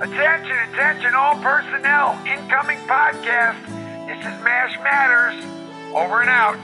[0.00, 2.20] Attention, attention, all personnel.
[2.26, 3.56] Incoming podcast.
[4.06, 5.42] This is MASH Matters.
[5.94, 6.58] Over and out.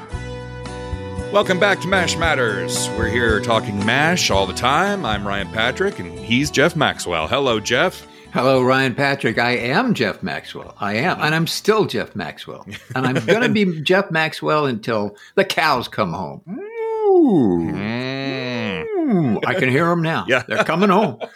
[1.33, 2.91] Welcome back to MASH Matters.
[2.91, 5.07] We're here talking MASH all the time.
[5.07, 7.27] I'm Ryan Patrick, and he's Jeff Maxwell.
[7.27, 8.07] Hello, Jeff.
[8.35, 9.39] Hello, Ryan Patrick.
[9.39, 10.77] I am Jeff Maxwell.
[10.79, 11.19] I am.
[11.19, 12.67] And I'm still Jeff Maxwell.
[12.95, 16.43] And I'm going to be Jeff Maxwell until the cows come home.
[16.51, 17.71] Ooh.
[18.85, 19.41] Ooh.
[19.47, 20.27] I can hear them now.
[20.29, 20.43] Yeah.
[20.47, 21.19] They're coming home.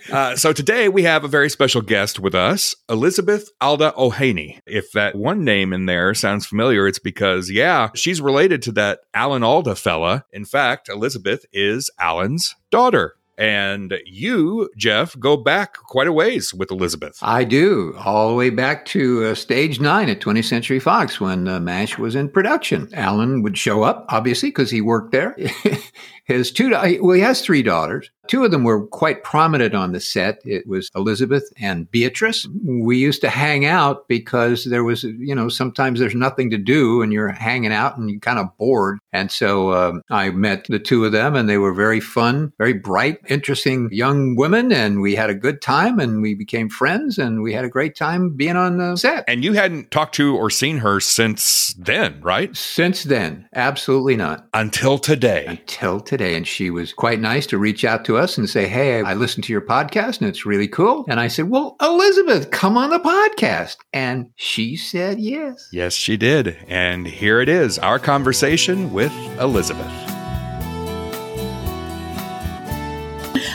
[0.12, 4.58] Uh, so today we have a very special guest with us, Elizabeth Alda O'Heaney.
[4.66, 9.00] If that one name in there sounds familiar, it's because, yeah, she's related to that
[9.14, 10.24] Alan Alda fella.
[10.32, 13.14] In fact, Elizabeth is Alan's daughter.
[13.38, 17.18] And you, Jeff, go back quite a ways with Elizabeth.
[17.22, 21.48] I do, all the way back to uh, stage nine at 20th Century Fox when
[21.48, 22.88] uh, MASH was in production.
[22.92, 25.36] Alan would show up, obviously, because he worked there.
[26.24, 28.10] His two, well, he has three daughters.
[28.28, 30.40] Two of them were quite prominent on the set.
[30.44, 32.46] It was Elizabeth and Beatrice.
[32.64, 37.02] We used to hang out because there was, you know, sometimes there's nothing to do
[37.02, 38.98] and you're hanging out and you're kind of bored.
[39.12, 42.72] And so um, I met the two of them and they were very fun, very
[42.72, 44.72] bright, interesting young women.
[44.72, 47.96] And we had a good time and we became friends and we had a great
[47.96, 49.24] time being on the set.
[49.26, 52.56] And you hadn't talked to or seen her since then, right?
[52.56, 54.46] Since then, absolutely not.
[54.54, 55.44] Until today.
[55.46, 56.36] Until today.
[56.36, 59.44] And she was quite nice to reach out to us and say, Hey, I listened
[59.44, 61.04] to your podcast and it's really cool.
[61.08, 63.76] And I said, Well, Elizabeth, come on the podcast.
[63.92, 65.68] And she said yes.
[65.72, 66.58] Yes, she did.
[66.68, 70.11] And here it is our conversation with Elizabeth.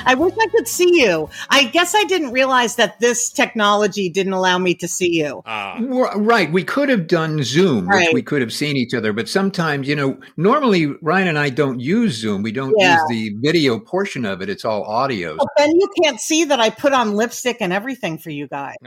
[0.08, 1.30] I wish I could see you.
[1.50, 5.42] I guess I didn't realize that this technology didn't allow me to see you.
[5.46, 5.78] Ah.
[6.16, 6.52] Right.
[6.52, 8.14] We could have done Zoom, which Right.
[8.14, 9.12] we could have seen each other.
[9.14, 12.42] But sometimes, you know, normally Ryan and I don't use Zoom.
[12.42, 12.94] We don't Yeah.
[12.94, 14.50] use the video portion of it.
[14.50, 15.36] It's all audio.
[15.38, 18.76] But then you can't see that I put on lipstick and everything for you guys.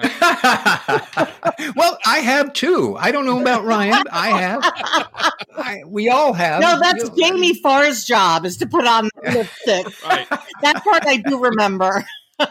[1.76, 2.96] well, I have too.
[2.98, 4.02] I don't know about Ryan.
[4.10, 4.60] I have.
[5.56, 6.60] I, we all have.
[6.60, 9.86] No, that's You- Jamie Farr's job is to put on lipstick.
[10.04, 10.26] Right.
[10.62, 12.04] That part I do remember.
[12.40, 12.46] All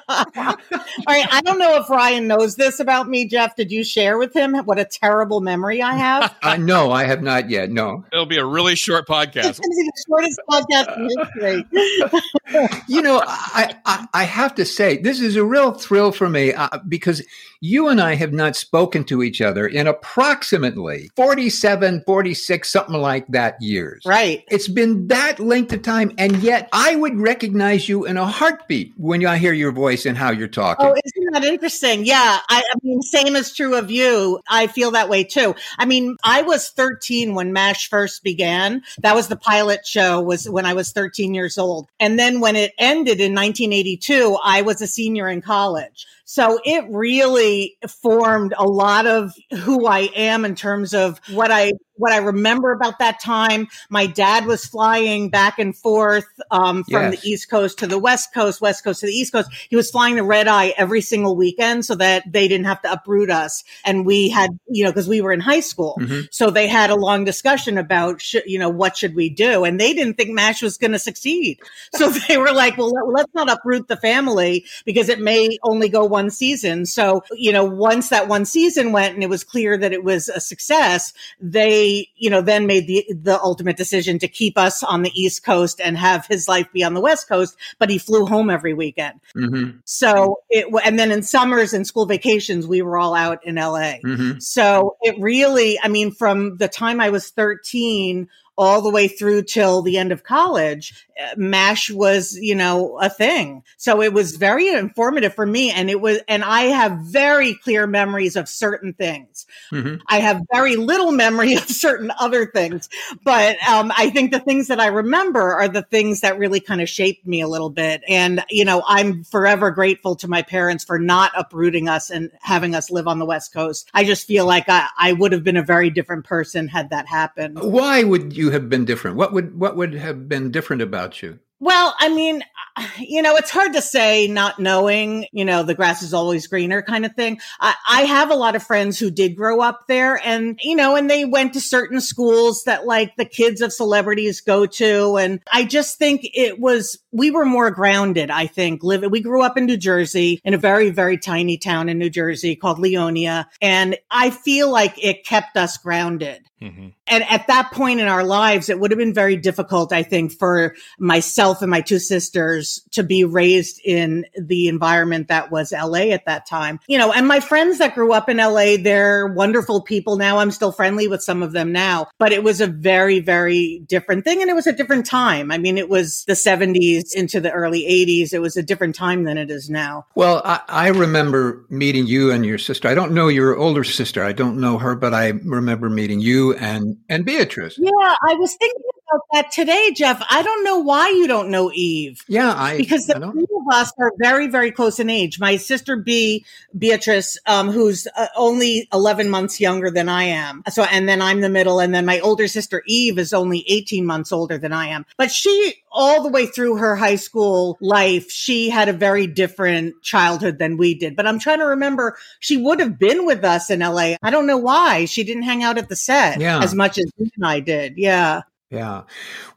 [1.07, 1.27] right.
[1.31, 3.55] I don't know if Ryan knows this about me, Jeff.
[3.55, 6.35] Did you share with him what a terrible memory I have?
[6.43, 7.69] Uh, no, I have not yet.
[7.69, 8.05] No.
[8.13, 9.59] It'll be a really short It's podcast.
[9.61, 12.81] going to be the shortest podcast in history.
[12.87, 16.53] You know, I, I, I have to say, this is a real thrill for me
[16.53, 17.21] uh, because
[17.61, 23.27] you and I have not spoken to each other in approximately 47, 46, something like
[23.27, 24.03] that years.
[24.05, 24.43] Right.
[24.49, 28.93] It's been that length of time, and yet I would recognize you in a heartbeat
[28.97, 30.85] when I hear your voice and how you're talking.
[30.85, 32.05] Oh, isn't that interesting?
[32.05, 32.39] Yeah.
[32.49, 34.39] I, I mean, same is true of you.
[34.49, 35.55] I feel that way too.
[35.77, 38.83] I mean, I was 13 when MASH first began.
[38.99, 41.89] That was the pilot show was when I was 13 years old.
[41.99, 46.05] And then when it ended in 1982, I was a senior in college.
[46.31, 51.71] So it really formed a lot of who I am in terms of what I
[51.99, 53.67] what I remember about that time.
[53.89, 57.21] My dad was flying back and forth um, from Yes.
[57.21, 59.49] the East Coast to the West Coast, West Coast to the East Coast.
[59.69, 62.91] He was flying the red eye every single weekend so that they didn't have to
[62.91, 63.63] uproot us.
[63.85, 65.97] And we had, you know, because we were in high school.
[65.99, 66.27] Mhm.
[66.31, 69.63] So they had a long discussion about, sh- you know, what should we do?
[69.65, 71.59] And they didn't think MASH was going to succeed.
[71.99, 75.89] So they were like, well, let, let's not uproot the family because it may only
[75.89, 76.85] go one season.
[76.85, 80.29] So, you know, once that one season went and it was clear that it was
[80.29, 81.11] a success,
[81.41, 85.43] they, you know, then made the, the ultimate decision to keep us on the East
[85.43, 88.73] Coast and have his life be on the West Coast, but he flew home every
[88.73, 89.19] weekend.
[89.35, 93.55] Mhm, So it, and then in summers and school vacations, we were all out in
[93.55, 93.99] LA.
[94.03, 94.41] mhm.
[94.41, 98.27] So it really, I mean, from the time I was 13
[98.59, 103.09] all the way through till the end of college, uh, MASH was, you know, a
[103.09, 103.63] thing.
[103.77, 105.71] So it was very informative for me.
[105.71, 109.45] And it was, and I have very clear memories of certain things.
[109.71, 110.01] Mhm.
[110.07, 112.89] I have very little memory of certain other things.
[113.23, 116.81] But um, I think the things that I remember are the things that really kind
[116.81, 118.03] of shaped me a little bit.
[118.09, 122.75] And, you know, I'm forever grateful to my parents for not uprooting us and having
[122.75, 123.89] us live on the West Coast.
[123.93, 127.07] I just feel like I, I would have been a very different person had that
[127.07, 127.57] happened.
[127.61, 129.17] Why would you have been different?
[129.17, 131.39] What would what would have been different about you?
[131.61, 132.41] Well, I mean,
[132.99, 136.81] you know, it's hard to say not knowing, you know, the grass is always greener
[136.81, 137.39] kind of thing.
[137.59, 140.95] I, I have a lot of friends who did grow up there and, you know,
[140.95, 145.17] and they went to certain schools that like the kids of celebrities go to.
[145.17, 149.11] And I just think it was, we were more grounded, I think, living.
[149.11, 152.55] We grew up in New Jersey in a very, very tiny town in New Jersey
[152.55, 153.45] called Leonia.
[153.61, 156.43] And I feel like it kept us grounded.
[156.61, 156.93] Mhm.
[157.09, 160.31] And at that point in our lives, it would have been very difficult, I think,
[160.31, 166.11] for myself and my two sisters to be raised in the environment that was LA
[166.11, 166.79] at that time.
[166.87, 170.37] You know, and my friends that grew up in LA, they're wonderful people now.
[170.37, 174.23] I'm still friendly with some of them now, but it was a very, very different
[174.23, 174.41] thing.
[174.41, 175.51] And it was a different time.
[175.51, 178.33] I mean, it was the 70s into the early 80s.
[178.33, 180.05] It was a different time than it is now.
[180.15, 182.87] Well, I, I remember meeting you and your sister.
[182.87, 184.23] I don't know your older sister.
[184.23, 187.77] I don't know her, but I remember meeting you and, and Beatrice.
[187.79, 187.91] Yeah,
[188.27, 190.21] I was thinking about that today, Jeff.
[190.29, 192.21] I don't know why you don't know Eve.
[192.27, 195.39] Yeah, I because the I three of us are very, very close in age.
[195.39, 196.45] My sister B,
[196.77, 200.63] Beatrice, um, who's uh, only eleven months younger than I am.
[200.69, 204.05] So, and then I'm the middle, and then my older sister Eve is only eighteen
[204.05, 205.05] months older than I am.
[205.17, 210.01] But she, all the way through her high school life, she had a very different
[210.01, 211.15] childhood than we did.
[211.15, 212.17] But I'm trying to remember.
[212.39, 214.15] She would have been with us in LA.
[214.21, 216.61] I don't know why she didn't hang out at the set Yeah.
[216.63, 217.97] as much as you and I did.
[217.97, 218.41] Yeah.
[218.71, 219.01] Yeah.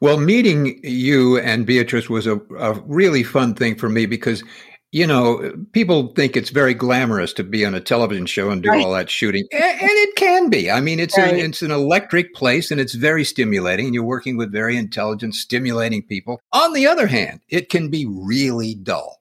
[0.01, 4.43] Well, meeting you and Beatrice was a, a really fun thing for me because,
[4.91, 8.69] you know, people think it's very glamorous to be on a television show and do
[8.69, 8.83] Right.
[8.83, 9.45] all that shooting.
[9.53, 10.71] A- And, it can be.
[10.71, 11.33] I mean, it's, Right.
[11.35, 15.35] a, it's an electric place and it's very stimulating and you're working with very intelligent,
[15.35, 16.39] stimulating people.
[16.51, 19.19] On the other hand, it can be really dull.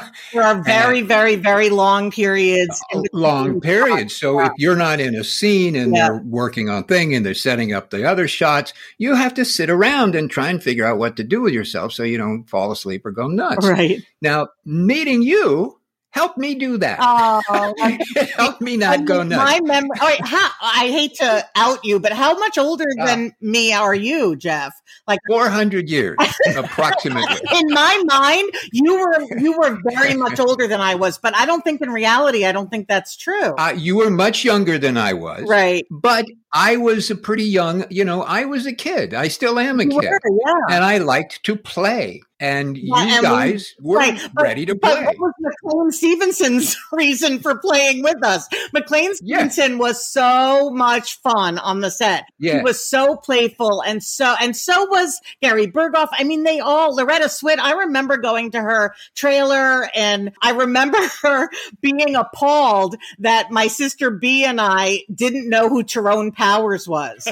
[0.32, 2.82] There are very, very, very long periods.
[2.92, 4.16] Oh, long periods.
[4.16, 6.08] So if you're not in a scene and Yeah.
[6.08, 9.70] they're working on thing and they're setting up the other shots, you have to sit
[9.70, 12.70] around and try and figure out what to do with yourself so you don't fall
[12.72, 13.66] asleep or go nuts.
[13.66, 14.02] Right.
[14.20, 15.75] Now, meeting you
[16.16, 16.98] helped me do that.
[17.00, 17.42] Oh,
[17.78, 19.36] it helped me not go nuts.
[19.44, 19.90] My memory.
[20.00, 23.04] Right, how, I hate to out you, but how much older Ah.
[23.06, 24.72] than me are you, Jeff?
[25.06, 26.16] Like 400 years,
[26.56, 27.36] approximately.
[27.54, 31.46] in my mind, you were you were very much older than I was, but I
[31.46, 33.54] don't think in reality, I don't think that's true.
[33.56, 35.44] Uh, you were much younger than I was.
[35.48, 35.84] right.
[35.90, 36.24] But
[36.58, 39.12] I was a pretty young, you know, I was a kid.
[39.12, 40.08] I still am a You kid.
[40.08, 40.74] were, yeah.
[40.76, 42.22] And I liked to play.
[42.38, 45.04] And Yeah, you and we- guys were right, but- ready to But play.
[45.06, 48.46] what was McLean Stevenson's reason for playing with us?
[48.74, 49.14] McLean.
[49.14, 52.24] Stevenson was so much fun on the set.
[52.38, 52.58] Yeah.
[52.58, 56.08] He was so playful and so and so was Gary Burghoff.
[56.12, 57.58] I mean, they all Loretta Swit.
[57.58, 61.48] I remember going to her trailer and I remember her
[61.80, 67.26] being appalled that my sister B and I didn't know who Tyrone Powers was.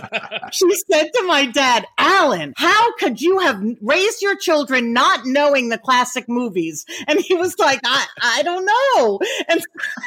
[0.53, 5.69] she said to my dad, Alan, how could you have raised your children not knowing
[5.69, 6.85] the classic movies?
[7.07, 9.21] And he was like, I, I don't know.
[9.49, 9.61] And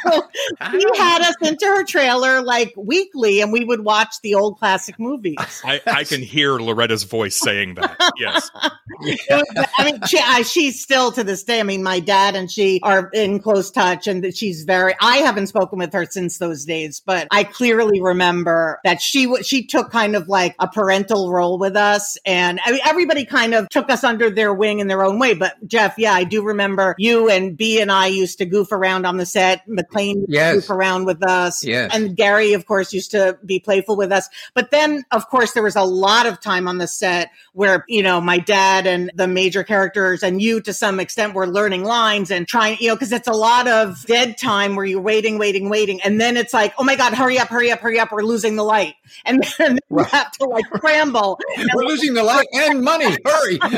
[0.03, 0.23] so
[0.71, 4.99] he had us into her trailer like weekly and we would watch the old classic
[4.99, 5.37] movies.
[5.63, 7.95] I, I can hear Loretta's voice saying that.
[8.17, 8.51] Yes.
[8.99, 11.59] Was- I mean, she, I, she's still to this day.
[11.59, 14.95] I mean, my dad and she are in close touch, and that she's very.
[15.01, 19.65] I haven't spoken with her since those days, but I clearly remember that she she
[19.65, 23.67] took kind of like a parental role with us, and I mean, everybody kind of
[23.67, 25.33] took us under their wing in their own way.
[25.33, 29.05] But Jeff, yeah, I do remember you and B and I used to goof around
[29.05, 29.67] on the set.
[29.67, 30.55] McLean Yes.
[30.55, 31.91] goof around with us, Yes.
[31.93, 34.29] and Gary, of course, used to be playful with us.
[34.53, 38.01] But then, of course, there was a lot of time on the set where, you
[38.01, 42.31] know, my dad and the major characters and you to some extent were learning lines
[42.31, 45.67] and trying, you know, because it's a lot of dead time where you're waiting, waiting,
[45.69, 45.99] waiting.
[46.03, 48.11] And then it's like, oh my God, hurry up, hurry up, hurry up.
[48.11, 48.93] We're losing the light.
[49.25, 50.07] And then you Right.
[50.07, 51.39] have to like scramble.
[51.73, 53.15] We're losing the light and money.
[53.25, 53.59] Hurry.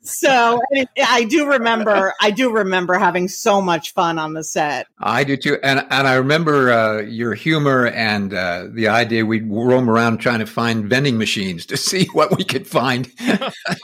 [0.00, 4.88] So it- I do remember, I do remember having so much fun on the set.
[4.98, 5.58] I do too.
[5.62, 10.40] And, and I remember uh, your humor and uh, the idea we'd roam around trying
[10.40, 13.08] to find vending machines to see what we could find.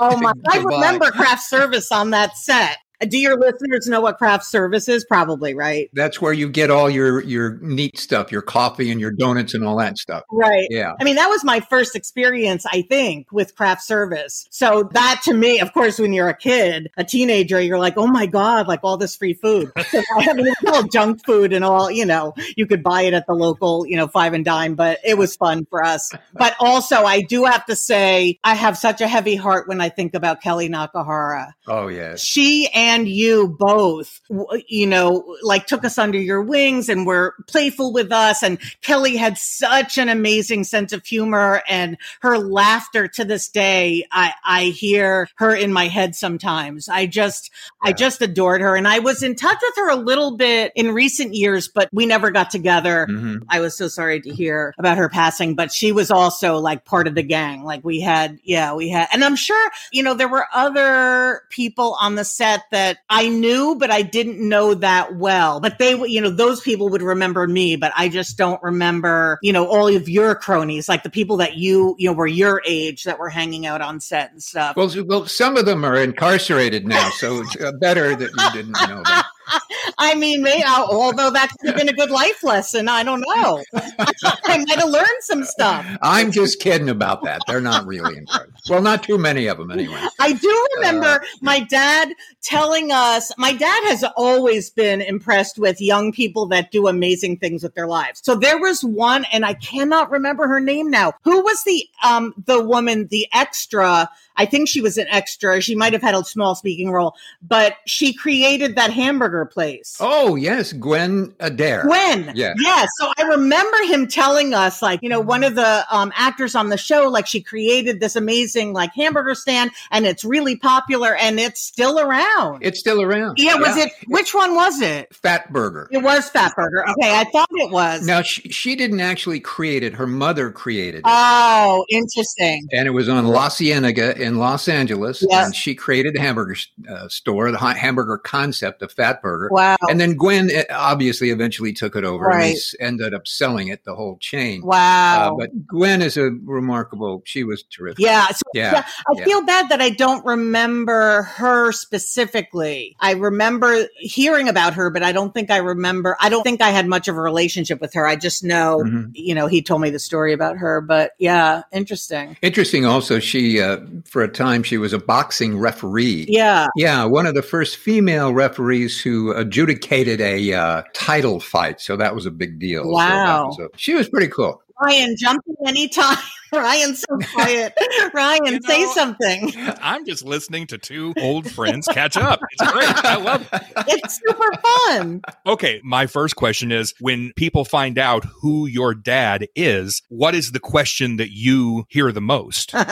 [0.00, 0.32] Oh my!
[0.50, 2.76] I remember craft service on that set.
[3.08, 5.04] Do your listeners know what craft service is?
[5.04, 5.90] Probably, right?
[5.92, 9.64] That's where you get all your, your neat stuff, your coffee and your donuts and
[9.64, 10.24] all that stuff.
[10.30, 10.66] Right.
[10.70, 10.92] Yeah.
[11.00, 14.46] I mean, that was my first experience, I think, with craft service.
[14.50, 18.06] So that to me, of course, when you're a kid, a teenager, you're like, oh
[18.06, 19.70] my God, like all this free food.
[19.76, 23.26] I mean, it's all junk food and all, you know, you could buy it at
[23.26, 26.12] the local, you know, five and dime, but it was fun for us.
[26.32, 29.88] But also, I do have to say, I have such a heavy heart when I
[29.88, 31.52] think about Kelly Nakahara.
[31.66, 32.22] Oh, yes.
[32.22, 34.20] she and you both,
[34.68, 38.42] you know, like took us under your wings and were playful with us.
[38.42, 44.06] And Kelly had such an amazing sense of humor and her laughter to this day.
[44.12, 46.88] I, I hear her in my head sometimes.
[46.88, 47.50] I just,
[47.82, 48.76] I just adored her.
[48.76, 52.06] And I was in touch with her a little bit in recent years, but we
[52.06, 53.06] never got together.
[53.06, 56.84] hmm I was so sorry to hear about her passing, but she was also like
[56.84, 57.64] part of the gang.
[57.64, 61.96] Like we had, yeah, we had, and I'm sure, you know, there were other people
[62.00, 65.60] on the set that that I knew, but I didn't know that well.
[65.60, 69.52] But they, you know, those people would remember me, but I just don't remember, you
[69.52, 73.04] know, all of your cronies, like the people that you, you know, were your age
[73.04, 74.76] that were hanging out on set and stuff.
[74.76, 78.72] Well, well, some of them are incarcerated now, so it's uh, better that you didn't
[78.88, 79.26] know that.
[79.98, 82.88] I mean, maybe, although that could have been a good life lesson.
[82.88, 83.62] I don't know.
[83.74, 85.86] I might have learned some stuff.
[86.02, 87.42] I'm just kidding about that.
[87.46, 88.54] They're not really incarcerated.
[88.68, 90.00] Well, not too many of them anyway.
[90.20, 95.80] I do remember uh, my dad telling us, my dad has always been impressed with
[95.80, 98.20] young people that do amazing things with their lives.
[98.22, 101.12] So there was one, and I cannot remember her name now.
[101.24, 105.60] Who was the, um, the woman, the extra I think she was an extra.
[105.60, 109.96] She might have had a small speaking role, but she created that hamburger place.
[110.00, 110.72] Oh, yes.
[110.72, 111.82] Gwen Adair.
[111.84, 112.32] Gwen.
[112.34, 112.54] Yeah.
[112.58, 112.86] Yeah.
[112.98, 116.70] So I remember him telling us, like, you know, one of the um, actors on
[116.70, 121.40] the show, like, she created this amazing, like, hamburger stand and it's really popular and
[121.40, 122.62] it's still around.
[122.62, 123.38] It's still around.
[123.38, 123.56] Yeah.
[123.56, 123.84] Was yeah.
[123.84, 125.14] it, which one was it?
[125.14, 125.88] Fat Burger.
[125.90, 126.88] It was Fat Burger.
[126.90, 127.14] Okay.
[127.14, 128.06] I thought it was.
[128.06, 129.94] Now, she, she didn't actually create it.
[129.94, 131.04] Her mother created it.
[131.04, 132.68] Oh, interesting.
[132.72, 135.46] And it was on La Cienega in Los Angeles, yes.
[135.46, 136.56] and she created the hamburger
[136.88, 139.48] uh, store, the hamburger concept of Fat Burger.
[139.50, 139.76] Wow!
[139.88, 142.56] And then Gwen uh, obviously eventually took it over right.
[142.80, 144.62] and ended up selling it, the whole chain.
[144.62, 145.34] Wow!
[145.34, 147.22] Uh, but Gwen is a remarkable.
[147.24, 147.98] She was terrific.
[147.98, 148.72] Yeah, so, yeah.
[148.72, 148.84] yeah.
[149.08, 149.24] I yeah.
[149.24, 152.96] feel bad that I don't remember her specifically.
[153.00, 156.16] I remember hearing about her, but I don't think I remember.
[156.20, 158.06] I don't think I had much of a relationship with her.
[158.06, 159.10] I just know, mm-hmm.
[159.14, 160.80] you know, he told me the story about her.
[160.80, 162.36] But yeah, interesting.
[162.42, 162.86] Interesting.
[162.86, 166.26] Also, she uh, for a time she was a boxing referee.
[166.28, 166.68] Yeah.
[166.76, 167.04] Yeah.
[167.04, 171.80] One of the first female referees who adjudicated a uh, title fight.
[171.80, 172.88] So that was a big deal.
[172.88, 173.50] Wow.
[173.52, 174.62] So was a, she was pretty cool.
[174.80, 176.18] Ryan, jumping anytime.
[176.52, 177.74] Ryan's so quiet.
[178.14, 179.52] Ryan, you know, say something.
[179.80, 182.40] I'm just listening to two old friends catch up.
[182.52, 183.04] It's great.
[183.04, 183.62] I love it.
[183.88, 185.22] It's super fun.
[185.46, 190.52] Okay, my first question is when people find out who your dad is, what is
[190.52, 192.72] the question that you hear the most?
[192.74, 192.82] oh,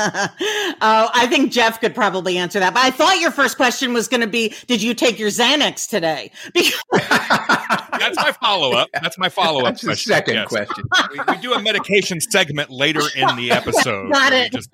[0.81, 2.75] I think Jeff could probably answer that.
[2.75, 5.89] But I thought your first question was going to be Did you take your Xanax
[5.89, 6.33] today?
[8.01, 8.89] That's my follow up.
[8.95, 9.95] That's my follow up question.
[9.95, 10.49] second yes.
[10.49, 10.85] question.
[11.13, 14.11] We, we do a medication segment later in the episode.
[14.13, 14.53] Got it.
[14.53, 14.71] Just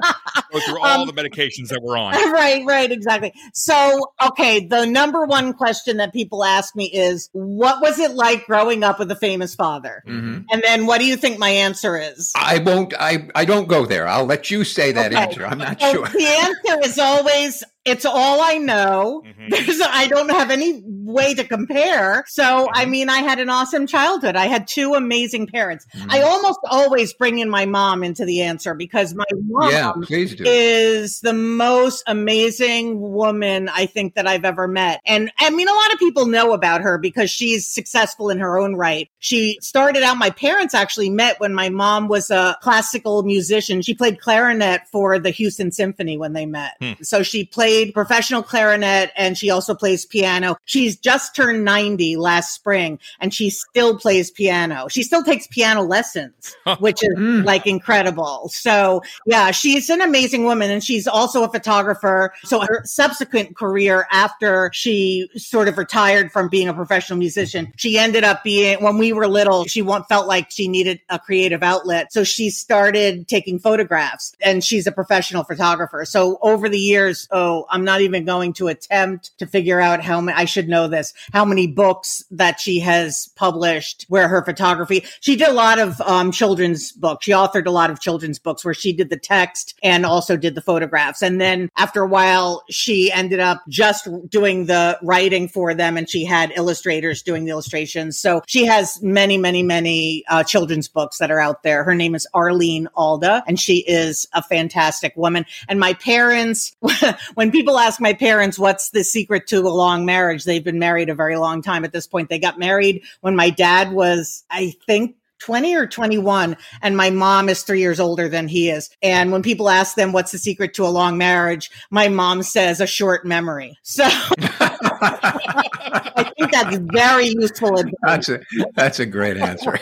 [0.52, 2.14] go through all um, the medications that we're on.
[2.36, 3.32] Right, right, exactly.
[3.54, 8.44] So, okay, the number one question that people ask me is, "What was it like
[8.46, 10.42] growing up with a famous father?" Mm-hmm.
[10.50, 12.32] And then, what do you think my answer is?
[12.36, 12.92] I won't.
[12.98, 14.06] I I don't go there.
[14.06, 15.22] I'll let you say that okay.
[15.22, 15.46] answer.
[15.46, 16.06] I'm not so sure.
[16.06, 19.22] The answer is always it's all I know.
[19.24, 19.48] Mm-hmm.
[19.50, 22.24] There's, I don't have any way to compare.
[22.26, 22.72] So, mm-hmm.
[22.74, 24.34] I mean, I had an awesome childhood.
[24.34, 25.86] I had two amazing parents.
[25.94, 26.10] Mm-hmm.
[26.10, 29.92] I almost always bring in my mom into the answer because my mom yeah,
[30.40, 35.00] is the most amazing woman I think that I've ever met.
[35.06, 38.58] And I mean, a lot of people know about her because she's successful in her
[38.58, 39.08] own right.
[39.20, 43.80] She started out, my parents actually met when my mom was a classical musician.
[43.80, 46.72] She played clarinet for the Houston Symphony when they met.
[46.80, 46.92] Hmm.
[47.02, 50.56] So she played played professional clarinet and she also plays piano.
[50.64, 54.88] She's just turned 90 last spring and she still plays piano.
[54.88, 57.44] She still takes piano lessons, which is mm.
[57.44, 58.48] like incredible.
[58.48, 62.32] So yeah, she's an amazing woman and she's also a photographer.
[62.44, 67.98] So her subsequent career after she sort of retired from being a professional musician, she
[67.98, 72.12] ended up being, when we were little, she felt like she needed a creative outlet.
[72.12, 76.04] So she started taking photographs and she's a professional photographer.
[76.06, 80.20] So over the years, oh, I'm not even going to attempt to figure out how
[80.20, 85.04] many, I should know this, how many books that she has published where her photography,
[85.20, 87.24] she did a lot of um, children's books.
[87.24, 90.54] She authored a lot of children's books where she did the text and also did
[90.54, 91.22] the photographs.
[91.22, 96.08] And then after a while, she ended up just doing the writing for them and
[96.08, 98.18] she had illustrators doing the illustrations.
[98.18, 101.84] So she has many, many, many uh, children's books that are out there.
[101.84, 105.46] Her name is Arlene Alda and she is a fantastic woman.
[105.68, 106.74] And my parents,
[107.34, 111.08] when people ask my parents what's the secret to a long marriage, they've been married
[111.08, 112.28] a very long time at this point.
[112.28, 117.48] They got married when my dad was, I think, 20 or 21 and my mom
[117.48, 118.90] is three years older than he is.
[119.02, 121.70] And when people ask them what's the secret to a long marriage?
[121.90, 123.78] my mom says a short memory.
[123.82, 124.08] So
[125.00, 127.94] i think that's very useful advice.
[128.02, 128.40] that's a
[128.74, 129.78] that's a great answer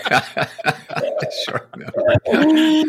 [1.47, 2.85] short memory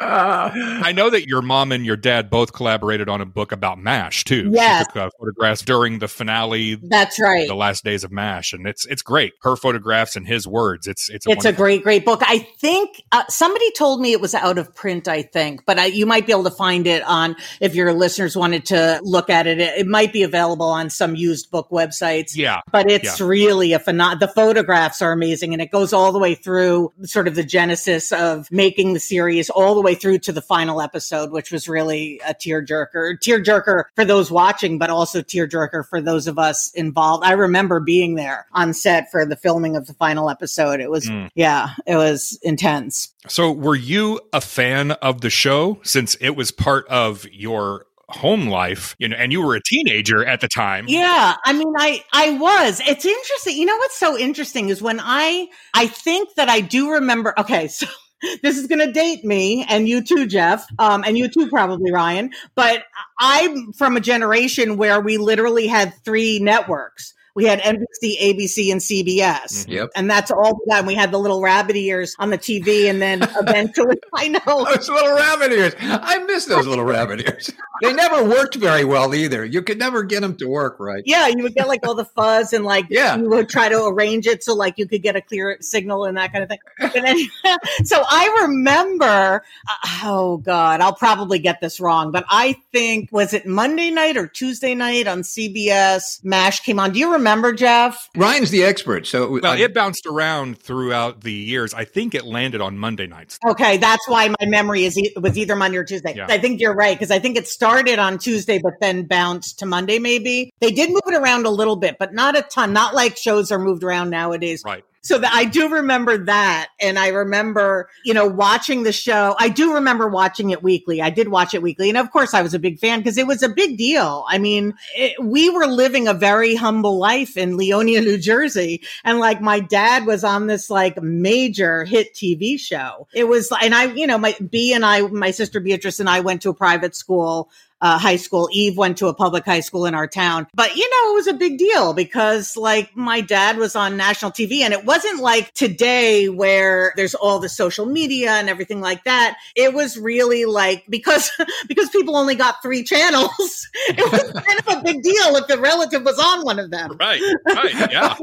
[0.00, 0.50] uh,
[0.82, 4.24] i know that your mom and your dad both collaborated on a book about mash
[4.24, 4.86] too yes.
[4.88, 8.84] Took, uh, photographs during the finale that's right the last days of mash and it's
[8.86, 12.04] it's great her photographs and his words it's it's a, it's a great great, great
[12.04, 12.20] book.
[12.26, 15.86] I think uh, somebody told me it was out of print, I think, but I,
[15.86, 19.46] you might be able to find it on if your listeners wanted to look at
[19.46, 19.60] it.
[19.60, 22.34] It, it might be available on some used book websites.
[22.36, 22.60] Yeah.
[22.72, 26.34] But it's really a phenom- the photographs are amazing and it goes all the way
[26.34, 30.42] through sort of the genesis of making the series all the way through to the
[30.42, 33.18] final episode, which was really a tearjerker.
[33.20, 37.24] Tearjerker for those watching, but also tearjerker for those of us involved.
[37.24, 40.80] I remember being there on set for the filming of the final episode.
[40.80, 41.28] It was, Mm.
[41.34, 43.08] yeah, it was intense.
[43.28, 48.48] So, were you a fan of the show since it was part of your home
[48.48, 50.86] life, you know, and you were a teenager at the time?
[50.88, 52.80] Yeah, I mean, I I was.
[52.86, 53.56] It's interesting.
[53.56, 57.34] You know what's so interesting is when I I think that I do remember.
[57.38, 57.86] Okay, so.
[58.42, 61.90] This is going to date me and you too, Jeff, um, and you too, probably
[61.90, 62.32] Ryan.
[62.54, 62.84] But
[63.18, 67.14] I'm from a generation where we literally had three networks.
[67.34, 69.68] We had NBC, ABC, and CBS.
[69.68, 69.90] Yep.
[69.94, 70.78] And that's all we got.
[70.78, 72.90] And we had the little rabbit ears on the TV.
[72.90, 74.40] And then eventually, I know.
[74.74, 75.74] Those little rabbit ears.
[75.80, 77.52] I miss those little rabbit ears.
[77.82, 79.44] They never worked very well either.
[79.44, 81.02] You could never get them to work right.
[81.06, 83.16] Yeah, you would get like all the fuzz and like Yeah.
[83.16, 86.16] you would try to arrange it so like you could get a clear signal and
[86.18, 86.58] that kind of thing.
[86.78, 87.16] But then,
[87.84, 93.32] so I remember, uh, oh God, I'll probably get this wrong, but I think was
[93.32, 96.22] it Monday night or Tuesday night on CBS?
[96.24, 96.92] Mash came on.
[96.92, 97.19] Do you remember,
[97.52, 98.08] Jeff?
[98.16, 101.72] Ryan's the expert, so it, Well, I- it bounced around throughout the years.
[101.74, 103.38] I think it landed on Monday nights.
[103.46, 106.14] Okay, that's why my memory is e- was either Monday or Tuesday.
[106.16, 106.26] Yeah.
[106.28, 109.66] I think you're right because I think it started on Tuesday, but then bounced to
[109.66, 109.98] Monday.
[109.98, 112.72] Maybe they did move it around a little bit, but not a ton.
[112.72, 114.62] Not like shows are moved around nowadays.
[114.64, 114.84] Right.
[115.02, 119.34] So that I do remember that, and I remember you know watching the show.
[119.38, 121.00] I do remember watching it weekly.
[121.00, 123.26] I did watch it weekly, and of course I was a big fan because it
[123.26, 124.24] was a big deal.
[124.28, 129.18] I mean, it, we were living a very humble life in Leonia, New Jersey, and
[129.18, 133.08] like my dad was on this like major hit TV show.
[133.14, 136.20] It was, and I, you know, my B and I, my sister Beatrice and I
[136.20, 137.50] went to a private school.
[137.80, 138.48] Uh, high school.
[138.52, 141.26] Eve went to a public high school in our town, but you know, it was
[141.26, 145.52] a big deal because like my dad was on national TV and it wasn't like
[145.54, 149.36] today where there's all the social media and everything like that.
[149.56, 151.30] It was really like because,
[151.68, 155.58] because people only got three channels, it was kind of a big deal if the
[155.58, 156.96] relative was on one of them.
[156.98, 157.20] Right.
[157.46, 157.90] Right.
[157.90, 158.16] Yeah.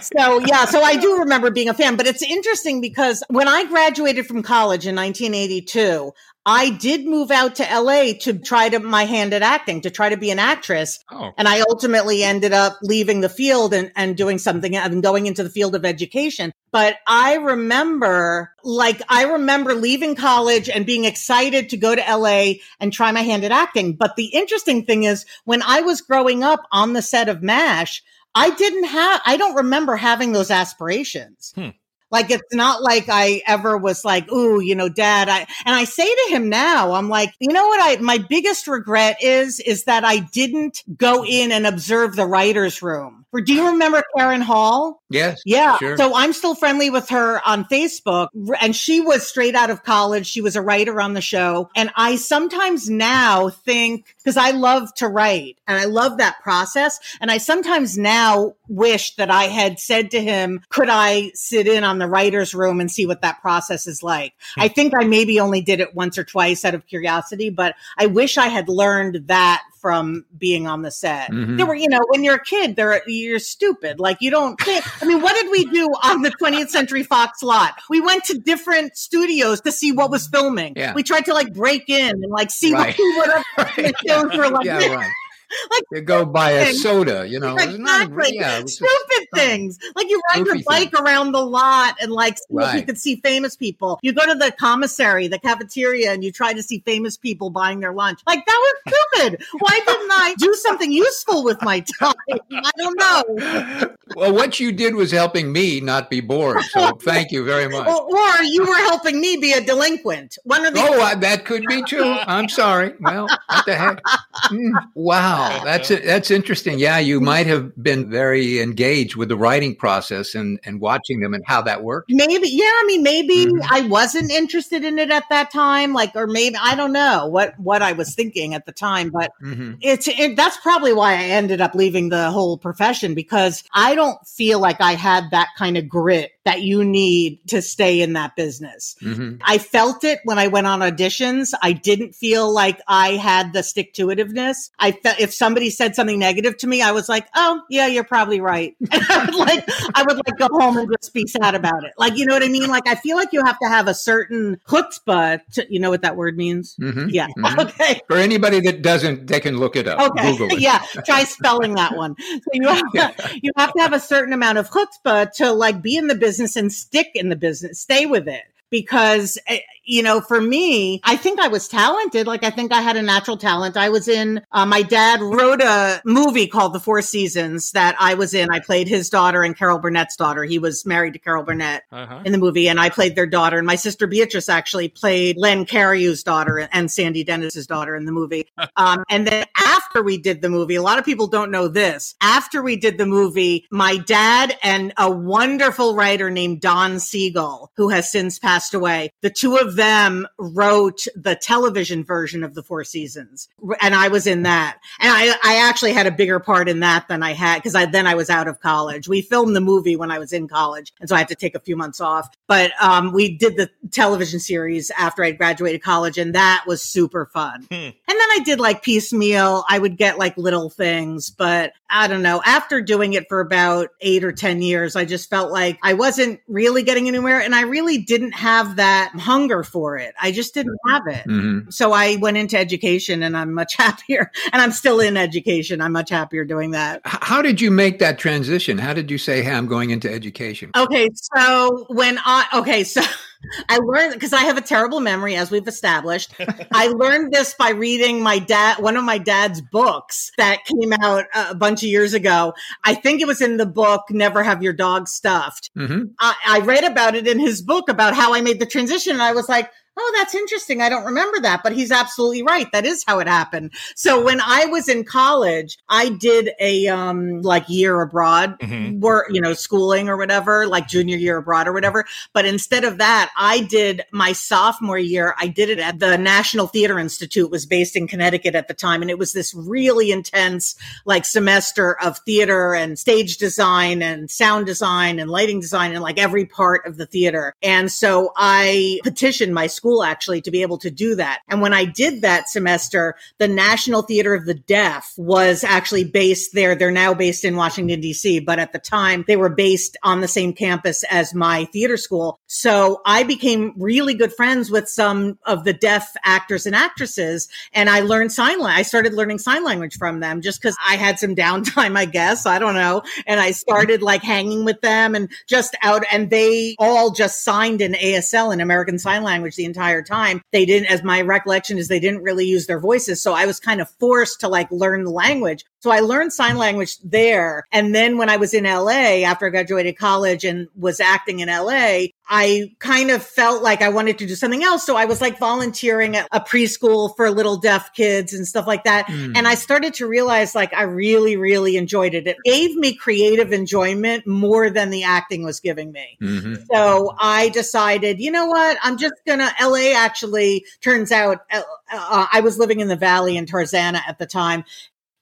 [0.00, 3.64] so yeah, so I do remember being a fan, but it's interesting because when I
[3.64, 6.12] graduated from college in 1982,
[6.46, 10.10] I did move out to LA to try to my hand at acting, to try
[10.10, 10.98] to be an actress.
[11.10, 11.30] Oh.
[11.38, 15.42] And I ultimately ended up leaving the field and, and doing something and going into
[15.42, 16.52] the field of education.
[16.70, 22.54] But I remember, like, I remember leaving college and being excited to go to LA
[22.78, 23.94] and try my hand at acting.
[23.94, 28.02] But the interesting thing is when I was growing up on the set of MASH,
[28.34, 31.52] I didn't have, I don't remember having those aspirations.
[31.54, 31.70] Hmm.
[32.10, 35.82] Like it's not like I ever was like, ooh, you know, dad, I and I
[35.82, 39.84] say to him now, I'm like, you know what I my biggest regret is is
[39.84, 43.23] that I didn't go in and observe the writer's room.
[43.34, 45.02] Or do you remember Karen Hall?
[45.10, 45.42] yes.
[45.44, 45.76] Yeah.
[45.78, 45.96] Sure.
[45.96, 48.28] So I'm still friendly with her on Facebook.
[48.60, 50.26] And she was straight out of college.
[50.26, 51.68] She was a writer on the show.
[51.74, 57.00] And I sometimes now think, because I love to write and I love that process.
[57.20, 61.82] And I sometimes now wish that I had said to him, could I sit in
[61.84, 64.34] on the writer's room and see what that process is like?
[64.54, 64.62] Hmm.
[64.62, 68.06] I think I maybe only did it once or twice out of curiosity, but I
[68.06, 71.30] wish I had learned that from being on the set.
[71.30, 71.58] Mhm.
[71.58, 74.00] There were, you know, when you're a kid, there you're stupid.
[74.00, 74.82] Like you don't think.
[75.02, 77.74] I mean, what did we do on the 20th Century Fox lot?
[77.90, 80.72] We went to different studios to see what was filming.
[80.74, 80.94] Yeah.
[80.94, 82.96] We tried to like break in and like see Right.
[82.98, 83.94] what, what Right.
[83.94, 84.64] the shows were like.
[84.64, 85.10] yeah, right.
[85.70, 86.82] Like, you go buy a things.
[86.82, 87.56] soda, you know.
[87.58, 88.36] it's not- Exactly.
[88.36, 89.78] yeah, Stupid things.
[89.96, 92.86] Like you ride your bike around the lot and like if you Right.
[92.86, 93.98] could see famous people.
[94.02, 97.80] You go to the commissary, the cafeteria, and you try to see famous people buying
[97.80, 98.20] their lunch.
[98.26, 99.42] Like that was stupid.
[99.58, 102.14] Why didn't I do something useful with my time?
[102.52, 103.94] I don't know.
[104.16, 106.62] well, what you did was helping me not be bored.
[106.70, 107.86] So thank you very much.
[107.88, 110.38] Or, or you were helping me be a delinquent.
[110.44, 112.02] One of the Oh, uh, that could be too.
[112.26, 112.92] I'm sorry.
[113.00, 114.02] Well, what the heck?
[114.50, 116.78] Mm, wow, that's that's interesting.
[116.78, 121.34] Yeah, you might have been very engaged with the writing process and and watching them
[121.34, 122.10] and how that worked.
[122.10, 123.66] maybe yeah i mean maybe Mhm.
[123.70, 127.58] i wasn't interested in it at that time like or maybe i don't know what
[127.58, 131.22] what i was thinking at the time but hmm it's it, that's probably why i
[131.24, 135.76] ended up leaving the whole profession because i don't feel like i had that kind
[135.76, 138.96] of grit that you need to stay in that business.
[139.02, 139.40] Mhm.
[139.44, 141.54] I felt it when I went on auditions.
[141.62, 144.68] I didn't feel like I had the stick to itiveness.
[144.78, 148.04] I felt if somebody said something negative to me, I was like, "Oh, yeah, you're
[148.04, 151.54] probably right." And I would like I would like go home and just be sad
[151.54, 151.92] about it.
[151.96, 152.68] Like, you know what I mean?
[152.68, 155.40] Like, I feel like you have to have a certain chutzpah.
[155.54, 156.76] To, you know what that word means?
[156.78, 157.08] Mhm.
[157.10, 157.28] Yeah.
[157.38, 157.54] Mhm.
[157.64, 158.00] Okay.
[158.06, 159.98] For anybody that doesn't, they can look it up.
[160.10, 160.32] Okay.
[160.32, 160.60] Google it.
[160.60, 160.80] yeah.
[161.06, 162.14] Try spelling that one.
[162.18, 165.80] So you have, to, you have to have a certain amount of chutzpah to like
[165.80, 168.42] be in the business and stick in the business, stay with it.
[168.70, 172.26] Because, eh, you know, for me, I think I was talented.
[172.26, 173.76] Like, I think I had a natural talent.
[173.76, 178.14] I was in, uh, my dad wrote a movie called The Four Seasons that I
[178.14, 178.50] was in.
[178.50, 180.44] I played his daughter and Carol Burnett's daughter.
[180.44, 182.20] He was married to Carol Burnett Uh-huh.
[182.24, 183.58] in the movie, and I played their daughter.
[183.58, 188.12] And my sister Beatrice actually played Len Cariou's daughter and Sandy Dennis's daughter in the
[188.12, 188.46] movie.
[188.76, 192.14] Um, and then after we did the movie, a lot of people don't know this.
[192.20, 197.88] After we did the movie, my dad and a wonderful writer named Don Siegel, who
[197.90, 202.84] has since passed away, the two of them wrote the television version of the Four
[202.84, 203.48] Seasons,
[203.80, 204.78] and I was in that.
[205.00, 207.86] And I, I actually had a bigger part in that than I had because I
[207.86, 209.08] then I was out of college.
[209.08, 211.54] We filmed the movie when I was in college, and so I had to take
[211.54, 212.28] a few months off.
[212.46, 217.26] But um, we did the television series after I graduated college, and that was super
[217.26, 217.62] fun.
[217.70, 217.74] Hmm.
[217.74, 219.64] And then I did like piecemeal.
[219.68, 222.42] I would get like little things, but I don't know.
[222.44, 226.40] After doing it for about eight or 10 years, I just felt like I wasn't
[226.48, 230.14] really getting anywhere and I really didn't have that hunger for it.
[230.20, 231.26] I just didn't have it.
[231.26, 231.72] Mhm.
[231.72, 234.30] So I went into education and I'm much happier.
[234.52, 235.80] And I'm still in education.
[235.80, 237.00] I'm much happier doing that.
[237.04, 238.78] How did you make that transition?
[238.78, 240.70] How did you say, "Hey, I'm going into education"?
[240.76, 243.00] Okay, so when I okay, so
[243.68, 246.34] I learned because I have a terrible memory, as we've established.
[246.72, 251.26] I learned this by reading my dad, one of my dad's books that came out
[251.34, 252.54] a bunch of years ago.
[252.84, 256.58] I think it was in the book "Never Have Your Dog Stuffed." hmm I, I
[256.60, 259.48] read about it in his book about how I made the transition, and I was
[259.48, 259.70] like.
[259.96, 260.82] Oh, that's interesting.
[260.82, 262.70] I don't remember that, but he's absolutely right.
[262.72, 263.72] That is how it happened.
[263.94, 268.98] So when I was in college, I did a um like year abroad Mhm.
[268.98, 272.04] work, you know, schooling or whatever, like junior year abroad or whatever.
[272.32, 276.66] But instead of that, I did my sophomore year, I did it at the National
[276.66, 279.00] Theater Institute, was based in Connecticut at the time.
[279.00, 284.66] And it was this really intense like semester of theater and stage design and sound
[284.66, 287.54] design and lighting design and like every part of the theater.
[287.62, 291.40] And so I petitioned my school actually to be able to do that.
[291.48, 296.54] And when I did that semester, the National Theater of the Deaf was actually based
[296.54, 296.74] there.
[296.74, 300.28] They're now based in Washington, D.C., but at the time they were based on the
[300.28, 302.38] same campus as my theater school.
[302.46, 307.48] So I became really good friends with some of the deaf actors and actresses.
[307.72, 308.78] And I learned sign language.
[308.78, 312.46] I started learning sign language from them just because I had some downtime, I guess.
[312.46, 313.02] I don't know.
[313.26, 317.80] And I started like hanging with them and just out, and they all just signed
[317.80, 320.40] in ASL in American Sign Language the entire time.
[320.52, 323.20] They didn't, as my recollection is, they didn't really use their voices.
[323.20, 325.64] So I was kind of forced to like learn the language.
[325.84, 327.66] So I learned sign language there.
[327.70, 331.48] And then when I was in LA after I graduated college and was acting in
[331.48, 334.86] LA, I kind of felt like I wanted to do something else.
[334.86, 338.84] So I was like volunteering at a preschool for little deaf kids and stuff like
[338.84, 339.08] that.
[339.08, 339.36] Mm.
[339.36, 342.26] And I started to realize like I really, really enjoyed it.
[342.26, 346.16] It gave me creative enjoyment more than the acting was giving me.
[346.18, 348.78] hmm So I decided, you know what?
[348.82, 349.52] I'm just gonna.
[349.60, 351.60] LA actually turns out uh,
[351.92, 354.64] uh, I was living in the Valley in Tarzana at the time,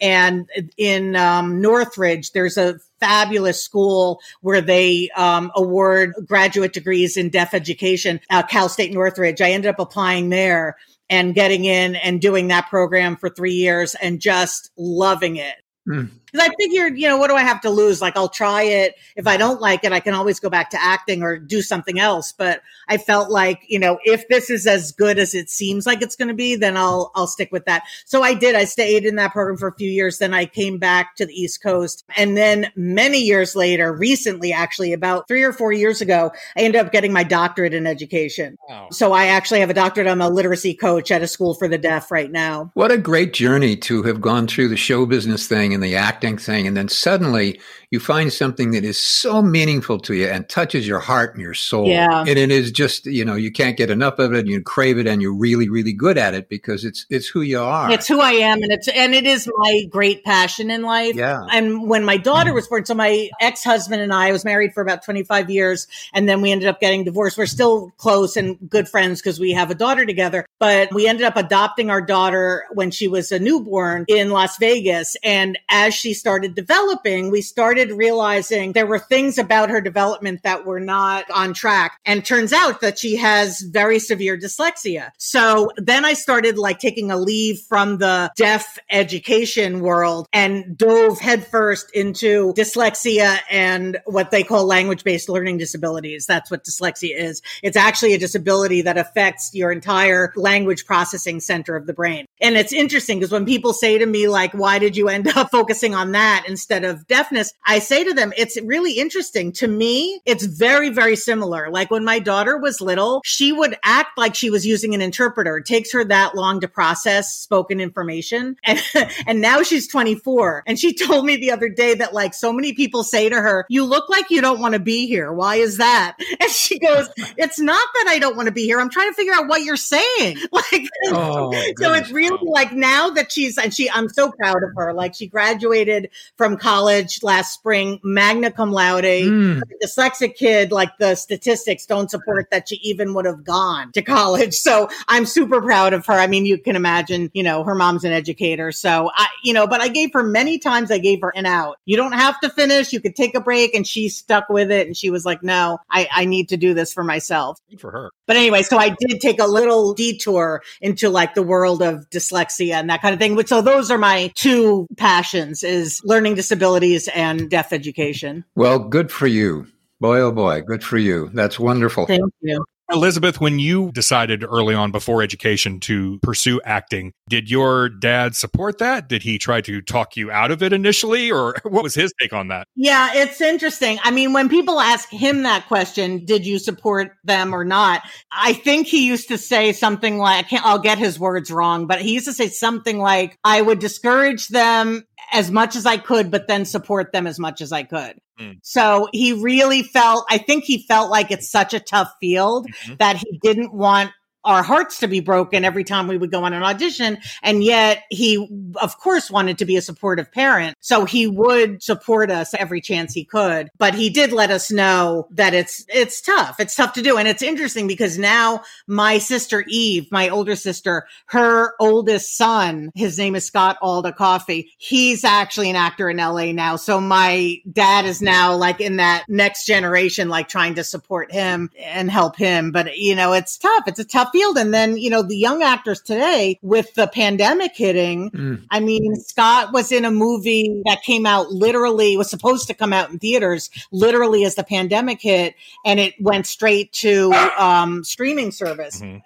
[0.01, 7.29] and in um, Northridge, there's a fabulous school where they um, award graduate degrees in
[7.31, 8.21] deaf education.
[8.31, 9.41] Uh, Cal State Northridge.
[9.41, 10.77] I ended up applying there
[11.11, 15.57] and getting in and doing that program for three years and just loving it.
[15.89, 16.11] Mm.
[16.33, 18.01] Because I figured, you know, what do I have to lose?
[18.01, 18.95] Like, I'll try it.
[19.17, 21.99] If I don't like it, I can always go back to acting or do something
[21.99, 22.33] else.
[22.33, 26.03] But I felt like, you know, if this is as good as it seems like
[26.03, 27.83] it's going to be, then I'll I'll stick with that.
[28.07, 28.55] So I did.
[28.55, 30.19] I stayed in that program for a few years.
[30.19, 34.93] Then I came back to the East Coast, and then many years later, recently, actually,
[34.93, 38.57] about three or four years ago, I ended up getting my doctorate in education.
[38.69, 38.89] Wow.
[38.91, 40.07] So I actually have a doctorate.
[40.07, 42.71] I'm a literacy coach at a school for the deaf right now.
[42.75, 46.22] What a great journey to have gone through the show business thing and the acting
[46.23, 46.67] thing.
[46.67, 51.01] And then suddenly you find something that is so meaningful to you and touches your
[51.01, 51.87] heart and your soul.
[51.87, 52.21] Yeah.
[52.21, 54.99] And it is just, you know, you can't get enough of it and you crave
[54.99, 57.91] it and you're really, really good at it because it's, it's who you are.
[57.91, 61.15] It's who I am, and it's and it is my great passion in life.
[61.15, 61.45] Yeah.
[61.53, 62.55] And when my daughter mm-hmm.
[62.55, 65.87] was born, so my ex husband and I, was married for about twenty five years,
[66.15, 67.39] and then we ended up getting divorced.
[67.39, 70.47] We're still close and good friends because we have a daughter together.
[70.59, 75.17] But we ended up adopting our daughter when she was a newborn in Las Vegas,
[75.23, 80.65] and as she started developing, we started realizing there were things about her development that
[80.65, 81.99] were not on track.
[82.05, 85.11] And turns out that she has very severe dyslexia.
[85.19, 91.21] So then I started like taking a leave from the deaf education world and dove
[91.21, 96.27] headfirst into dyslexia and what they call language based learning disabilities.
[96.27, 97.43] That's what dyslexia is.
[97.63, 102.27] It's actually a disability that affects your entire language processing center of the brain.
[102.41, 105.51] And it's interesting because when people say to me, like, why did you end up
[105.53, 107.53] focusing on that instead of deafness?
[107.65, 109.53] I say to them, it's really interesting.
[109.53, 111.71] To me, it's very, very similar.
[111.71, 115.59] Like when my daughter was little, she would act like she was using an interpreter.
[115.59, 118.57] It takes her that long to process spoken information.
[118.73, 118.81] And,
[119.27, 120.65] and now she's 24.
[120.67, 123.67] And she told me the other day that like so many people say to her,
[123.69, 125.31] you look like you don't want to be here.
[125.33, 126.17] Why is that?
[126.41, 128.81] And she goes, it's not that I don't want to be here.
[128.81, 130.39] I'm trying to figure out what you're saying.
[130.51, 134.71] Like, Oh, so it's really like now that she's and she i'm so proud of
[134.77, 135.92] her like she graduated
[136.37, 138.01] from college last spring.
[138.03, 139.05] Magna cum laude.
[139.05, 139.63] Mm.
[139.83, 144.55] dyslexic kid like the statistics don't support that she even would have gone to college.
[144.55, 146.15] So i'm super proud of her.
[146.15, 148.73] I mean you can imagine you know her mom's an educator.
[148.73, 151.79] So i you know but i gave her many times i gave her an out.
[151.85, 152.93] You don't have to finish.
[152.93, 153.75] You could take a break.
[153.75, 154.87] And she stuck with it.
[154.87, 157.59] And she was like no i i need to do this for myself.
[157.71, 158.11] Good for her.
[158.33, 162.73] But anyway, so I did take a little detour into like the world of dyslexia
[162.73, 163.39] and that kind of thing.
[163.47, 168.47] So those are my two passions is learning disabilities and deaf education.
[168.55, 169.67] Well, good for you.
[170.01, 171.29] Boy, oh boy, good for you.
[171.35, 172.07] That's wonderful.
[172.07, 172.65] Thank you.
[172.91, 178.79] Elizabeth, when you decided early on before education to pursue acting, did your dad support
[178.79, 179.09] that?
[179.09, 182.33] Did he try to talk you out of it initially, or what was his take
[182.33, 182.67] on that?
[182.75, 183.99] Yeah, it's interesting.
[184.03, 188.03] I mean, when people ask him that question, did you support them or not?
[188.31, 191.87] I think he used to say something like, I can't, I'll get his words wrong,
[191.87, 195.97] but he used to say something like, I would discourage them as much as I
[195.97, 198.19] could, but then support them as much as I could.
[198.39, 198.53] Hmm.
[198.63, 202.99] So he really felt, I think he felt like it's such a tough field Mhm.
[202.99, 204.11] that he didn't want
[204.45, 207.19] our hearts to be broken every time we would go on an audition.
[207.43, 210.77] And yet he, of course, wanted to be a supportive parent.
[210.81, 213.71] So he would support us every chance he could.
[213.79, 216.59] But he did let us know that it's, it's tough.
[216.59, 217.17] It's tough to do.
[217.17, 223.19] And it's interesting because now my sister Eve, my older sister, her oldest son, his
[223.19, 224.73] name is Scott Alda Coffey.
[224.79, 226.77] He's actually an actor in LA now.
[226.77, 231.71] So my dad is now like in that next generation, like trying to support him
[231.79, 232.73] and help him.
[232.73, 233.85] But you know, it's tough.
[233.87, 234.57] It's a tough field.
[234.59, 238.63] And then, you know, the young actors today with the pandemic hitting, Mm.
[238.71, 242.93] I mean, Scott was in a movie that came out literally, was supposed to come
[242.93, 248.51] out in theaters literally as the pandemic hit, and it went straight to um, streaming
[248.53, 249.01] service.
[249.01, 249.23] Mhm.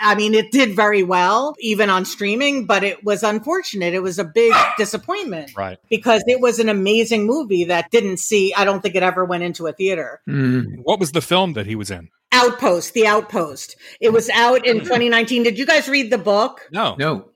[0.00, 3.94] I mean, it did very well, even on streaming, but it was unfortunate.
[3.94, 5.78] It was a big disappointment Right.
[5.90, 9.42] because it was an amazing movie that didn't see, I don't think it ever went
[9.42, 10.20] into a theater.
[10.28, 10.80] Mm.
[10.82, 12.08] What was the film that he was in?
[12.36, 13.76] Outpost, The Outpost.
[14.00, 14.84] It was out in hmm.
[14.84, 15.42] 2019.
[15.42, 16.68] Did you guys read the book?
[16.70, 16.94] No.
[16.98, 17.30] No.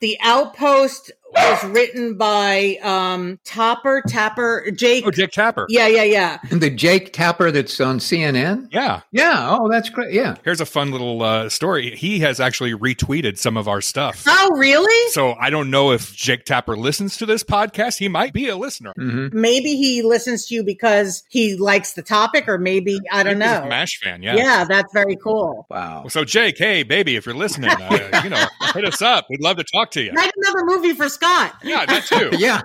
[0.00, 5.04] The Outpost was written by um Topper Tapper Jake.
[5.06, 5.66] Oh, Jake Tapper.
[5.68, 6.38] Yeah, yeah, yeah.
[6.50, 8.68] And the Jake Tapper that's on CNN?
[8.70, 9.00] Yeah.
[9.12, 9.56] Yeah.
[9.60, 10.12] Oh, that's great.
[10.12, 10.36] Yeah.
[10.44, 11.94] Here's a fun little uh, story.
[11.96, 14.24] He has actually retweeted some of our stuff.
[14.26, 15.10] Oh, really?
[15.12, 17.98] So I don't know if Jake Tapper listens to this podcast.
[17.98, 18.92] He might be a listener.
[18.96, 23.38] hmm Maybe he listens to you because he likes the topic, or maybe I don't
[23.38, 23.68] Maybe he's a know.
[23.68, 24.22] MASH fan.
[24.22, 24.36] Yeah.
[24.36, 25.66] Yeah, that's very cool.
[25.70, 26.06] Wow.
[26.08, 29.26] So Jake, hey baby, if you're listening, uh, you know, hit us up.
[29.30, 30.12] We'd love to talk to you.
[30.12, 31.54] Write another movie for Scott.
[31.62, 32.30] Yeah, that too.
[32.38, 32.60] Yeah.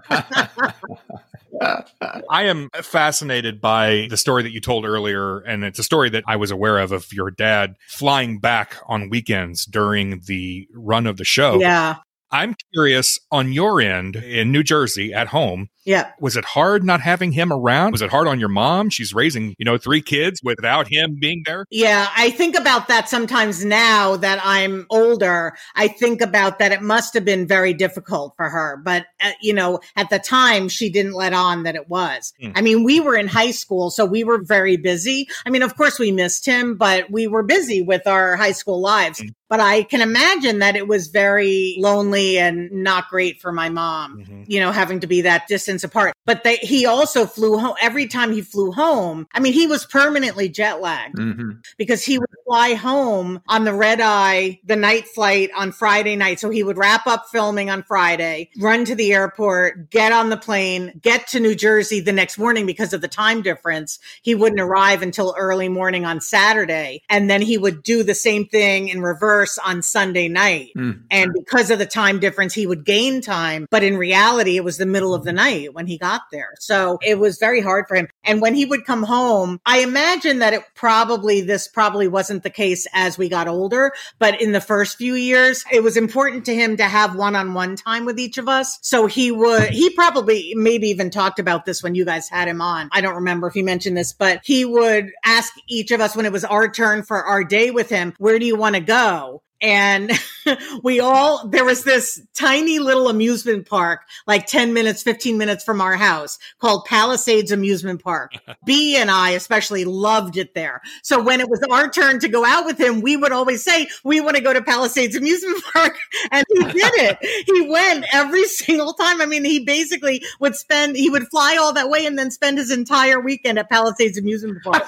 [2.29, 6.23] I am fascinated by the story that you told earlier, and it's a story that
[6.27, 11.17] I was aware of of your dad flying back on weekends during the run of
[11.17, 11.59] the show.
[11.59, 11.95] Yeah,
[12.31, 15.69] I'm curious on your end in New Jersey at home.
[15.85, 16.11] yeah.
[16.19, 17.93] Was it hard not having him around?
[17.93, 18.89] Was it hard on your mom?
[18.89, 21.65] She's raising, you know, three kids without him being there.
[21.69, 25.55] Yeah, I think about that sometimes now that I'm older.
[25.75, 28.81] I think about that it must have been very difficult for her.
[28.83, 32.33] But, uh, you know, at the time, she didn't let on that it was.
[32.41, 32.51] Hmm.
[32.55, 35.29] I mean, we were in high school, so we were very busy.
[35.45, 38.81] I mean, of course, we missed him, but we were busy with our high school
[38.81, 39.19] lives.
[39.19, 39.27] Hmm.
[39.49, 44.17] But I can imagine that it was very lonely and not great for my mom
[44.17, 44.45] Mhm.
[44.47, 46.13] you know, having to be that distance apart.
[46.25, 49.27] But they, he also flew home every time he flew home.
[49.33, 53.73] I mean, he was permanently jet lagged hmm because he would fly home on the
[53.73, 56.39] red eye, the night flight on Friday night.
[56.39, 60.37] So he would wrap up filming on Friday, run to the airport, get on the
[60.37, 63.99] plane, get to New Jersey the next morning because of the time difference.
[64.21, 67.01] He wouldn't arrive until early morning on Saturday.
[67.09, 70.71] And then he would do the same thing in reverse rehearse on Sunday night.
[70.75, 71.03] Mm.
[71.11, 73.67] And because of the time difference, he would gain time.
[73.69, 76.53] But in reality, it was the middle of the night when he got there.
[76.59, 78.07] So it was very hard for him.
[78.23, 82.49] And when he would come home, I imagine that it probably, this probably wasn't the
[82.49, 86.55] case as we got older, but in the first few years, it was important to
[86.55, 88.79] him to have one on one time with each of us.
[88.81, 92.61] So he would, he probably maybe even talked about this when you guys had him
[92.61, 92.89] on.
[92.91, 96.25] I don't remember if he mentioned this, but he would ask each of us when
[96.25, 99.26] it was our turn for our day with him, where do you want to go?
[99.61, 100.11] And
[100.83, 105.81] we all there was this tiny little amusement park like 10 minutes 15 minutes from
[105.81, 108.33] our house called palisades amusement park.
[108.65, 110.81] B and i especially loved it there.
[111.01, 113.87] So when it was our turn to go out with him we would always say
[114.03, 115.97] we want to go to palisades amusement park.
[116.31, 117.45] And he did it.
[117.45, 119.21] He went every single time.
[119.21, 122.57] I mean he basically would spend he would fly all that way and then spend
[122.57, 124.85] his entire weekend at palisades amusement park.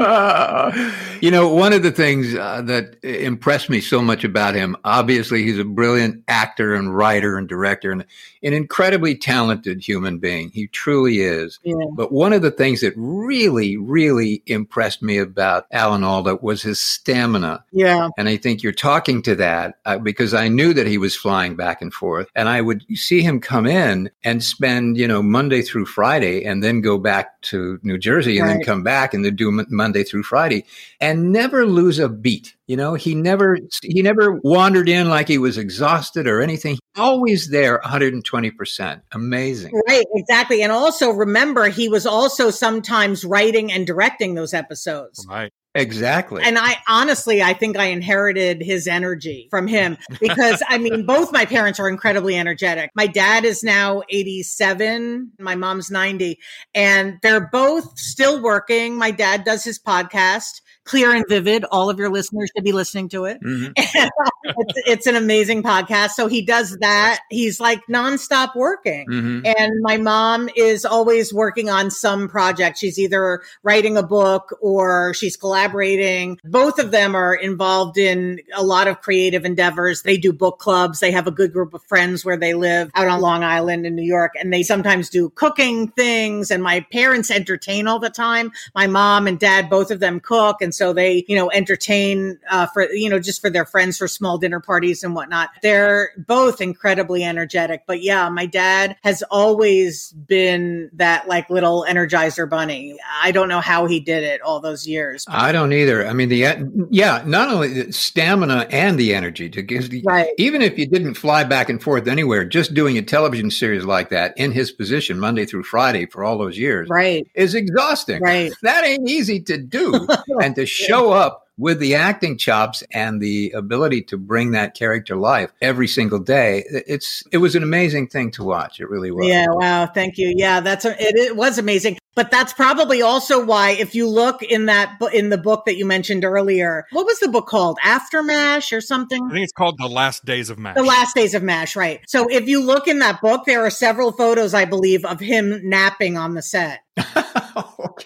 [0.00, 4.76] Uh, you know, one of the things uh, that impressed me so much about him,
[4.84, 8.04] obviously, he's a brilliant actor and writer and director and
[8.42, 10.50] an incredibly talented human being.
[10.50, 11.58] He truly is.
[11.62, 11.74] Yeah.
[11.92, 16.78] But one of the things that really, really impressed me about Alan Alda was his
[16.78, 17.64] stamina.
[17.72, 21.16] yeah And I think you're talking to that uh, because I knew that he was
[21.16, 22.28] flying back and forth.
[22.34, 26.62] And I would see him come in and spend, you know, Monday through Friday and
[26.62, 30.04] then go back to New Jersey and then come back and then do Mon- Monday
[30.04, 30.64] through Friday
[31.00, 32.56] and never lose a beat.
[32.66, 36.78] You know, he never, he never wandered in like he was exhausted or anything.
[36.96, 39.02] Always there 120%.
[39.12, 39.72] Amazing.
[39.86, 40.62] Right, exactly.
[40.62, 45.26] And also remember, he was also sometimes writing and directing those episodes.
[45.28, 45.52] Right.
[45.76, 46.40] Exactly.
[46.44, 51.32] And I honestly, I think I inherited his energy from him because I mean, both
[51.32, 52.90] my parents are incredibly energetic.
[52.94, 56.38] My dad is now 87, my mom's 90,
[56.76, 58.96] and they're both still working.
[58.96, 61.64] My dad does his podcast, Clear and Vivid.
[61.64, 63.40] All of your listeners should be listening to it.
[63.42, 63.72] Mhm.
[63.76, 66.10] it's, it's an amazing podcast.
[66.10, 67.20] So he does that.
[67.30, 69.06] He's like nonstop working.
[69.08, 69.54] Mhm.
[69.56, 72.78] And my mom is always working on some project.
[72.78, 76.38] She's either writing a book or she's collaborating.
[76.44, 80.02] Both of them are involved in a lot of creative endeavors.
[80.02, 81.00] They do book clubs.
[81.00, 83.94] They have a good group of friends where they live out on Long Island in
[83.94, 84.32] New York.
[84.38, 86.50] And they sometimes do cooking things.
[86.50, 88.52] And my parents entertain all the time.
[88.74, 90.60] My mom and dad, both of them cook.
[90.60, 94.08] And so they, you know, entertain uh, for, you know, just for their friends for
[94.08, 95.50] small dinner parties and whatnot.
[95.62, 97.84] They're both incredibly energetic.
[97.86, 102.96] But yeah, my dad has always been that like little energizer bunny.
[103.22, 105.24] I don't know how he did it all those years.
[105.28, 106.06] I don't either.
[106.06, 110.28] I mean, the yeah, not only the stamina and the energy to give the Right.
[110.38, 114.10] even if you didn't fly back and forth anywhere, just doing a television series like
[114.10, 117.26] that in his position Monday through Friday for all those years Right.
[117.34, 118.20] is exhausting.
[118.20, 118.52] Right.
[118.62, 120.06] That ain't easy to do,
[120.42, 125.16] and to show up with the acting chops and the ability to bring that character
[125.16, 126.64] life every single day.
[126.68, 128.80] It's it was an amazing thing to watch.
[128.80, 129.26] It really was.
[129.28, 130.34] Yeah, wow, thank you.
[130.36, 131.98] Yeah, that's a, it, it was amazing.
[132.16, 135.76] But that's probably also why if you look in that bu- in the book that
[135.76, 137.78] you mentioned earlier, what was the book called?
[137.84, 139.20] Aftermash or something?
[139.24, 140.76] I think it's called The Last Days of Mash.
[140.76, 142.00] The last days of MASH, right.
[142.06, 145.60] So if you look in that book, there are several photos, I believe, of him
[145.68, 146.80] napping on the set.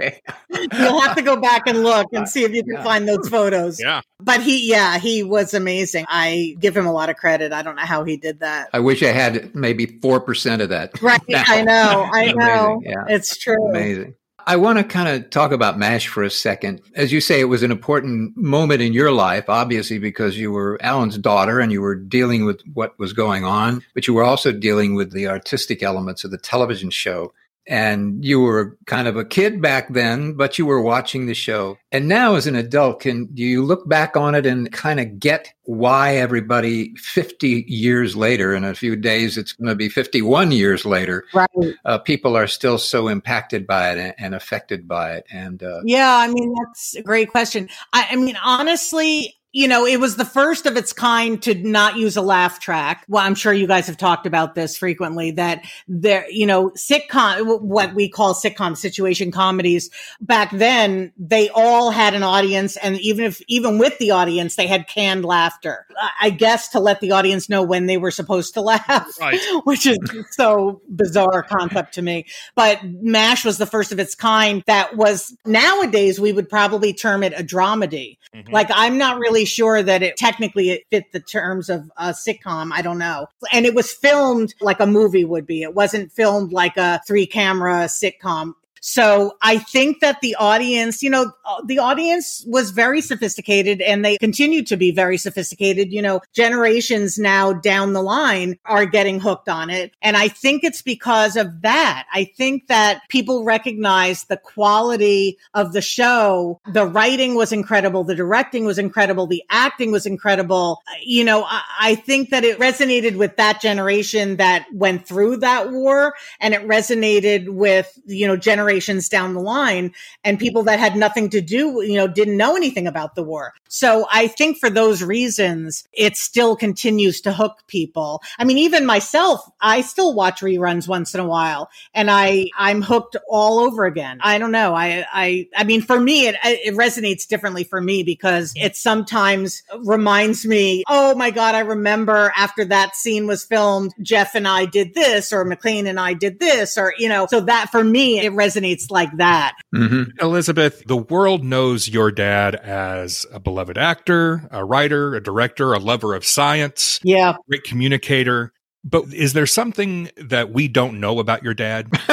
[0.01, 0.21] okay.
[0.79, 2.85] You'll have to go back and look and see if you can Yeah.
[2.85, 3.81] find those photos.
[3.81, 4.01] Yeah.
[4.21, 6.07] But he, yeah, he was amazing.
[6.09, 7.53] I give him a lot of credit.
[7.53, 8.71] I don't know how he did that.
[8.73, 11.01] I wish I had maybe four percent of that.
[11.03, 11.21] Right.
[11.29, 11.45] now.
[11.47, 12.09] I know.
[12.13, 12.81] I know.
[12.85, 13.05] yeah.
[13.09, 13.69] It's true.
[13.71, 14.15] Amazing.
[14.47, 16.81] I want to kind of talk about MASH for a second.
[16.95, 20.79] As you say, it was an important moment in your life, obviously, because you were
[20.81, 24.51] Alan's daughter and you were dealing with what was going on, but you were also
[24.51, 27.35] dealing with the artistic elements of the television show.
[27.69, 31.77] And you were kind of a kid back then, but you were watching the show.
[31.93, 35.19] And now, as an adult, can do you look back on it and kind of
[35.21, 40.51] get why everybody 50 years later, in a few days, it's going to be 51
[40.51, 41.49] years later, Right.
[41.85, 45.27] uh, people are still so impacted by it and, and affected by it.
[45.31, 47.69] And uh, Yeah, I mean that's a great question.
[47.93, 51.97] I, I mean, honestly, you know, it was the first of its kind to not
[51.97, 53.05] use a laugh track.
[53.09, 57.61] Well, I'm sure you guys have talked about this frequently that there, you know, sitcom,
[57.63, 62.77] what we call sitcom situation comedies back then, they all had an audience.
[62.77, 65.87] And even if, even with the audience, they had canned laughter,
[66.21, 69.41] I- guess to let the audience know when they were supposed to laugh, Right.
[69.65, 69.99] which is
[70.33, 75.37] so bizarre concept to me but MASH was the first of its kind that was
[75.47, 78.19] nowadays we would probably term it a dramedy.
[78.35, 78.51] Mhm.
[78.53, 82.71] Like I'm not really sure that it technically it fit the terms of a sitcom.
[82.73, 83.27] I don't know.
[83.53, 85.63] And it was filmed like a movie would be.
[85.63, 88.55] It wasn't filmed like a three camera sitcom.
[88.81, 94.05] So I think that the audience, you know, uh, the audience was very sophisticated and
[94.05, 95.93] they continue to be very sophisticated.
[95.93, 99.93] You know, generations now down the line are getting hooked on it.
[100.03, 102.07] And I think it's because of that.
[102.13, 106.61] I think that people recognize the quality of the show.
[106.73, 108.05] The writing was incredible.
[108.05, 109.27] The directing was incredible.
[109.27, 110.81] The acting was incredible.
[111.03, 115.71] You know, I, I think that it resonated with that generation that went through that
[115.71, 118.68] war and it resonated with, you know, generations
[119.09, 119.93] down the line
[120.25, 123.55] and people that had nothing to do, you know, didn't know anything about the war.
[123.69, 128.23] So I think for those reasons, it still continues to hook people.
[128.39, 132.83] I mean, even myself, I still watch reruns once in a while and I, I'm
[132.83, 134.19] hooked all over again.
[134.23, 134.75] I don't know.
[134.75, 139.63] I, I, I mean, for me, it, it resonates differently for me because it sometimes
[139.85, 144.65] reminds me, oh my God, I remember after that scene was filmed, Jeff and I
[144.65, 148.21] did this or McLean and I did this or, you know, so that for me,
[148.21, 148.58] it resonates
[148.91, 149.55] like that.
[149.75, 150.19] Mm-hmm.
[150.21, 155.79] Elizabeth, the world knows your dad as a beloved actor, a writer, a director, a
[155.79, 157.01] lover of science.
[157.03, 157.37] Yeah.
[157.49, 158.53] Great communicator.
[158.85, 161.89] But is there something that we don't know about your dad?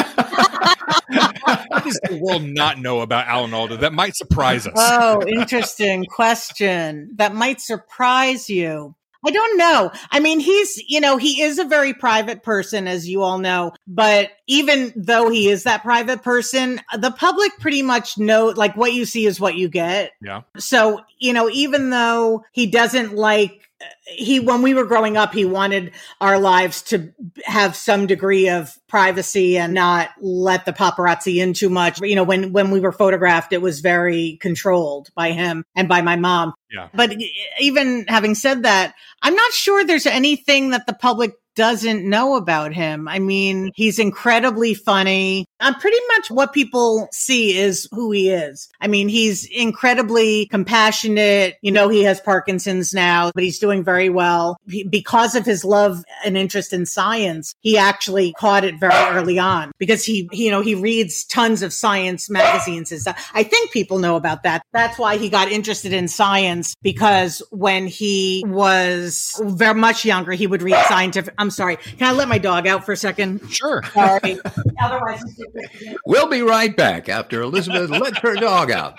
[1.07, 4.73] what does the world not know about Alan Alda that might surprise us?
[4.75, 7.11] Oh, interesting question.
[7.15, 8.95] That might surprise you.
[9.25, 9.91] I don't know.
[10.11, 13.73] I mean, he's, you know, he is a very private person, as you all know,
[13.87, 18.93] but even though he is that private person, the public pretty much know, like what
[18.93, 20.11] you see is what you get.
[20.21, 20.41] Yeah.
[20.57, 23.64] So, you know, even though he doesn't like
[24.05, 27.11] he when we were growing up he wanted our lives to
[27.43, 32.23] have some degree of privacy and not let the paparazzi in too much you know
[32.23, 36.53] when when we were photographed it was very controlled by him and by my mom
[36.71, 37.15] yeah but
[37.59, 42.73] even having said that i'm not sure there's anything that the public doesn't know about
[42.73, 43.07] him.
[43.07, 45.45] I mean, he's incredibly funny.
[45.59, 48.69] I'm pretty much what people see is who he is.
[48.81, 51.55] I mean, he's incredibly compassionate.
[51.61, 55.63] You know, he has Parkinson's now, but he's doing very well he, because of his
[55.63, 57.55] love and interest in science.
[57.61, 61.71] He actually caught it very early on because he, you know, he reads tons of
[61.73, 63.31] science magazines and stuff.
[63.33, 64.61] I think people know about that.
[64.73, 70.47] That's why he got interested in science because when he was very much younger, he
[70.47, 71.77] would read scientific I'm sorry.
[71.77, 73.41] Can I let my dog out for a second?
[73.49, 73.83] Sure.
[73.93, 74.37] Sorry.
[74.81, 75.23] Otherwise,
[76.05, 78.95] we'll be right back after Elizabeth lets her dog out.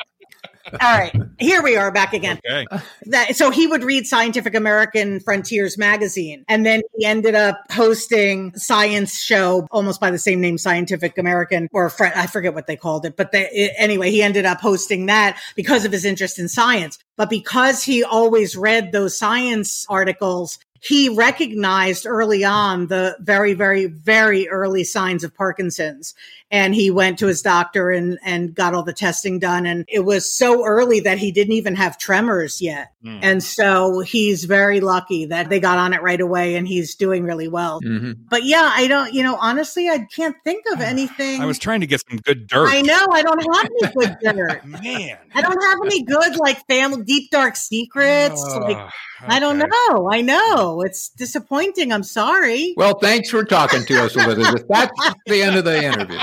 [0.72, 2.40] All right, here we are back again.
[2.44, 2.66] Okay.
[3.06, 8.52] That, so he would read Scientific American Frontiers magazine, and then he ended up hosting
[8.56, 13.06] science show almost by the same name, Scientific American, or I forget what they called
[13.06, 13.16] it.
[13.16, 16.98] But they, it, anyway, he ended up hosting that because of his interest in science.
[17.16, 23.86] But because he always read those science articles, he recognized early on the very, very,
[23.86, 26.14] very early signs of Parkinson's.
[26.50, 29.66] And he went to his doctor and, and got all the testing done.
[29.66, 32.92] And it was so early that he didn't even have tremors yet.
[33.04, 33.18] Mm.
[33.22, 37.24] And so he's very lucky that they got on it right away and he's doing
[37.24, 37.80] really well.
[37.80, 38.12] Mm-hmm.
[38.28, 41.40] But yeah, I don't, you know, honestly, I can't think of anything.
[41.40, 42.68] I was trying to get some good dirt.
[42.70, 43.06] I know.
[43.10, 44.64] I don't have any good dirt.
[44.64, 45.18] Man.
[45.34, 48.42] I don't have any good, like, family, deep, dark secrets.
[48.42, 48.88] Uh, like,
[49.22, 49.28] Okay.
[49.28, 50.10] I don't know.
[50.12, 50.82] I know.
[50.82, 51.90] It's disappointing.
[51.90, 52.74] I'm sorry.
[52.76, 54.66] Well, thanks for talking to us, Elizabeth.
[54.68, 54.92] That's
[55.26, 56.18] the end of the interview.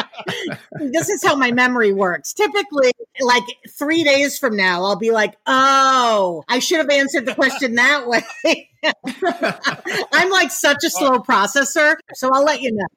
[0.80, 2.34] This is how my memory works.
[2.34, 2.92] Typically,
[3.22, 7.76] like three days from now, I'll be like, oh, I should have answered the question
[7.76, 8.70] that way.
[10.14, 12.88] I'm like such a slow processor, so I'll let you know.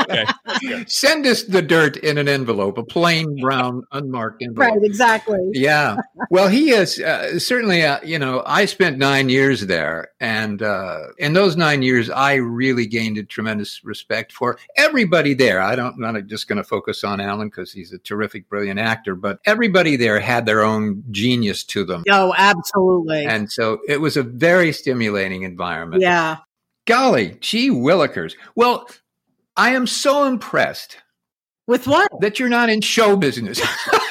[0.00, 0.84] okay.
[0.86, 4.72] Send us the dirt in an envelope, a plain brown unmarked envelope.
[4.72, 5.38] Right, exactly.
[5.52, 5.96] Yeah.
[6.30, 7.82] Well, he is uh, certainly.
[7.82, 12.34] Uh, you know, I spent nine years there, and uh, in those nine years, I
[12.34, 15.60] really gained a tremendous respect for everybody there.
[15.60, 15.94] I don't.
[15.94, 19.38] I'm not just going to focus on Alan because he's a terrific, brilliant actor, but
[19.44, 22.04] everybody there had their own genius to them.
[22.10, 23.24] Oh, absolutely.
[23.24, 26.02] And so it was a very stimulating stimulating environment.
[26.02, 26.38] Yeah.
[26.86, 28.34] Golly, gee willikers.
[28.54, 28.88] Well,
[29.56, 30.98] I am so impressed.
[31.66, 32.08] With what?
[32.20, 33.60] That you're not in show business.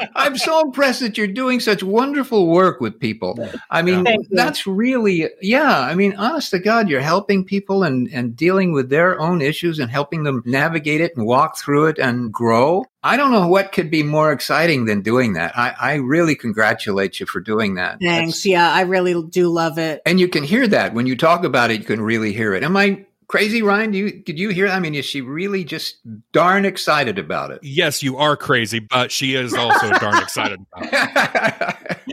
[0.14, 3.38] I'm so impressed that you're doing such wonderful work with people.
[3.70, 5.80] I mean, that's really, yeah.
[5.80, 9.78] I mean, honest to God, you're helping people and, and dealing with their own issues
[9.78, 12.84] and helping them navigate it and walk through it and grow.
[13.04, 15.58] I don't know what could be more exciting than doing that.
[15.58, 17.98] I, I really congratulate you for doing that.
[18.00, 18.34] Thanks.
[18.34, 20.02] That's, yeah, I really do love it.
[20.06, 22.62] And you can hear that when you talk about it, you can really hear it.
[22.62, 23.94] Am I crazy, Ryan?
[23.94, 24.68] You, did you hear?
[24.68, 25.96] I mean, is she really just
[26.32, 27.60] darn excited about it?
[27.62, 32.12] Yes, you are crazy, but she is also darn excited about it.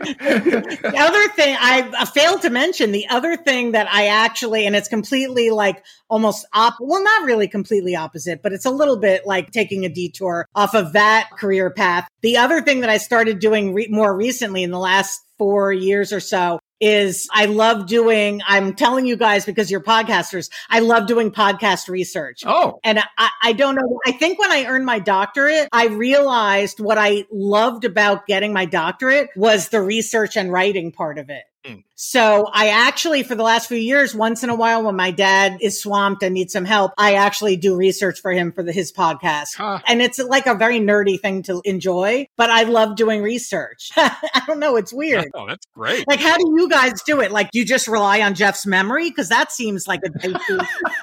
[0.80, 4.74] the other thing I, I failed to mention, the other thing that I actually, and
[4.74, 9.26] it's completely like almost op, well, not really completely opposite, but it's a little bit
[9.26, 12.08] like taking a detour off of that career path.
[12.22, 16.14] The other thing that I started doing re- more recently in the last four years
[16.14, 21.06] or so is I love doing, I'm telling you guys because you're podcasters, I love
[21.06, 22.42] doing podcast research.
[22.46, 24.00] Oh, And I, I don't know.
[24.06, 28.64] I think when I earned my doctorate, I realized what I loved about getting my
[28.64, 31.44] doctorate was the research and writing part of it.
[31.64, 31.84] Mm.
[32.02, 35.58] So I actually, for the last few years, once in a while, when my dad
[35.60, 38.90] is swamped and needs some help, I actually do research for him for the, his
[38.90, 39.48] podcast.
[39.58, 39.80] Huh.
[39.86, 43.90] And it's like a very nerdy thing to enjoy, but I love doing research.
[43.98, 44.76] I don't know.
[44.76, 45.26] It's weird.
[45.34, 46.08] Oh, that's great.
[46.08, 47.32] Like, how do you guys do it?
[47.32, 49.10] Like, do you just rely on Jeff's memory?
[49.10, 50.54] Because that seems like a dicey,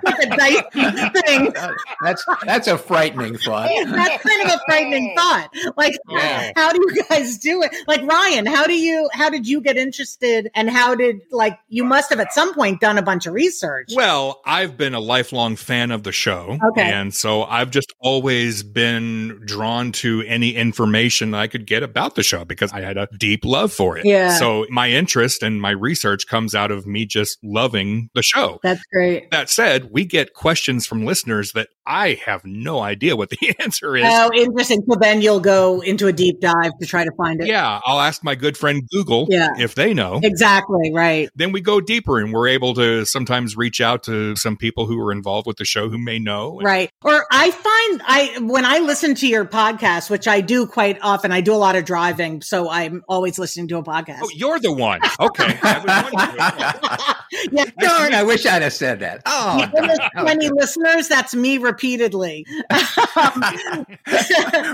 [0.03, 1.53] like a dicey thing.
[2.01, 3.69] that's that's a frightening thought.
[3.85, 5.53] That's kind of a frightening thought.
[5.77, 6.53] Like, Yeah.
[6.55, 7.71] how do you guys do it?
[7.87, 11.83] Like, Ryan, how do you, how did you get interested and how did, like, you
[11.83, 13.89] must have at some point done a bunch of research.
[13.95, 16.57] Well, I've been a lifelong fan of the show.
[16.69, 16.81] Okay.
[16.81, 22.23] And so I've just always been drawn to any information I could get about the
[22.23, 24.05] show because I had a deep love for it.
[24.05, 24.37] Yeah.
[24.37, 28.59] So my interest and my research comes out of me just loving the show.
[28.63, 29.31] That's great.
[29.31, 33.95] That said, we get questions from listeners that I have no idea what the answer
[33.95, 34.03] is.
[34.05, 34.83] Oh, interesting.
[34.89, 37.47] So then you'll go into a deep dive to try to find it.
[37.47, 39.49] yeah, I'll ask my good friend Google Yeah.
[39.57, 40.19] if they know.
[40.21, 40.91] Exactly.
[40.93, 41.29] Right.
[41.35, 44.99] then we go deeper and we're able to sometimes reach out to some people who
[44.99, 46.59] are involved with the show who may know.
[46.61, 46.91] Right.
[47.03, 51.31] Or I find I when I listen to your podcast, which I do quite often,
[51.31, 54.19] I do a lot of driving, so I'm always listening to a podcast.
[54.23, 54.99] Oh, you're the one.
[55.19, 55.57] Okay.
[55.63, 57.47] I was wondering.
[57.51, 59.21] yeah, Darn, I wish I'd have said that.
[59.25, 61.07] Oh, You know, there's many listeners.
[61.07, 62.45] That's me repeatedly.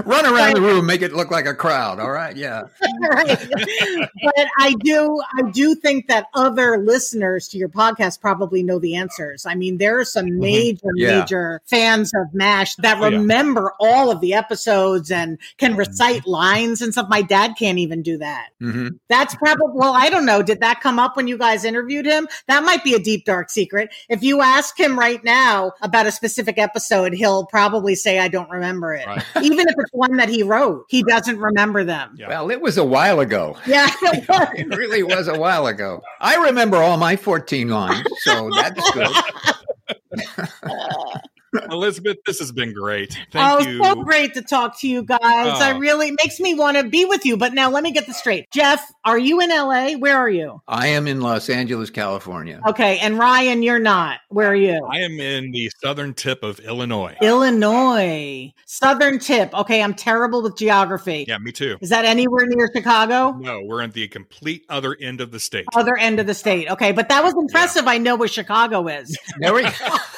[0.06, 1.99] run around the room, make it look like a crowd.
[1.99, 2.64] All right, yeah.
[3.12, 3.49] right.
[4.24, 8.95] But I do, I do think that other listeners to your podcast probably know the
[8.95, 9.45] answers.
[9.45, 11.20] I mean, there are some major, Yeah.
[11.20, 13.18] major fans of MASH that Oh, yeah.
[13.18, 17.08] remember all of the episodes and can recite lines and stuff.
[17.10, 18.47] My dad can't even do that.
[18.60, 20.41] hmm That's probably, well, I don't know.
[20.41, 22.28] Did that come up when you guys interviewed him?
[22.47, 23.89] That might be a deep, dark secret.
[24.10, 28.50] If you ask him right now about a specific episode, he'll probably say, I don't
[28.50, 29.06] remember it.
[29.08, 29.24] Right.
[29.41, 32.16] Even if it's one that he wrote, he doesn't remember them.
[32.18, 32.28] Yeah.
[32.30, 33.58] Well, it was a while ago.
[33.66, 33.89] Yeah.
[34.04, 34.26] it.
[34.60, 36.02] It really was a while ago.
[36.20, 39.10] I remember all my 14 lines, so that's good.
[41.72, 43.18] Elizabeth, this has been great.
[43.32, 43.84] Thank oh, you.
[43.84, 45.20] so great to talk to you guys.
[45.22, 45.80] I Oh.
[45.80, 47.38] really it makes me want to be with you.
[47.38, 48.49] But now let me get this straight.
[48.51, 49.93] Jeff, are you in LA?
[49.93, 50.62] Where are you?
[50.68, 52.62] I am in Los Angeles, California.
[52.68, 52.99] Okay.
[52.99, 54.20] And Ryan, you're not.
[54.30, 54.86] Where are you?
[54.91, 57.16] I am in the southern tip of Illinois.
[57.22, 58.51] Illinois.
[58.66, 59.54] Southern tip.
[59.54, 59.82] Okay.
[59.82, 61.26] I'm terrible with geography.
[61.28, 61.78] Yeah, me too.
[61.82, 63.32] Is that anywhere near Chicago?
[63.39, 65.66] No, we're in the complete other end of the state.
[65.76, 66.70] Other end of the state.
[66.70, 66.91] Okay.
[66.91, 67.88] But that was impressive.
[67.88, 69.18] I know where Chicago is.
[69.39, 69.64] There we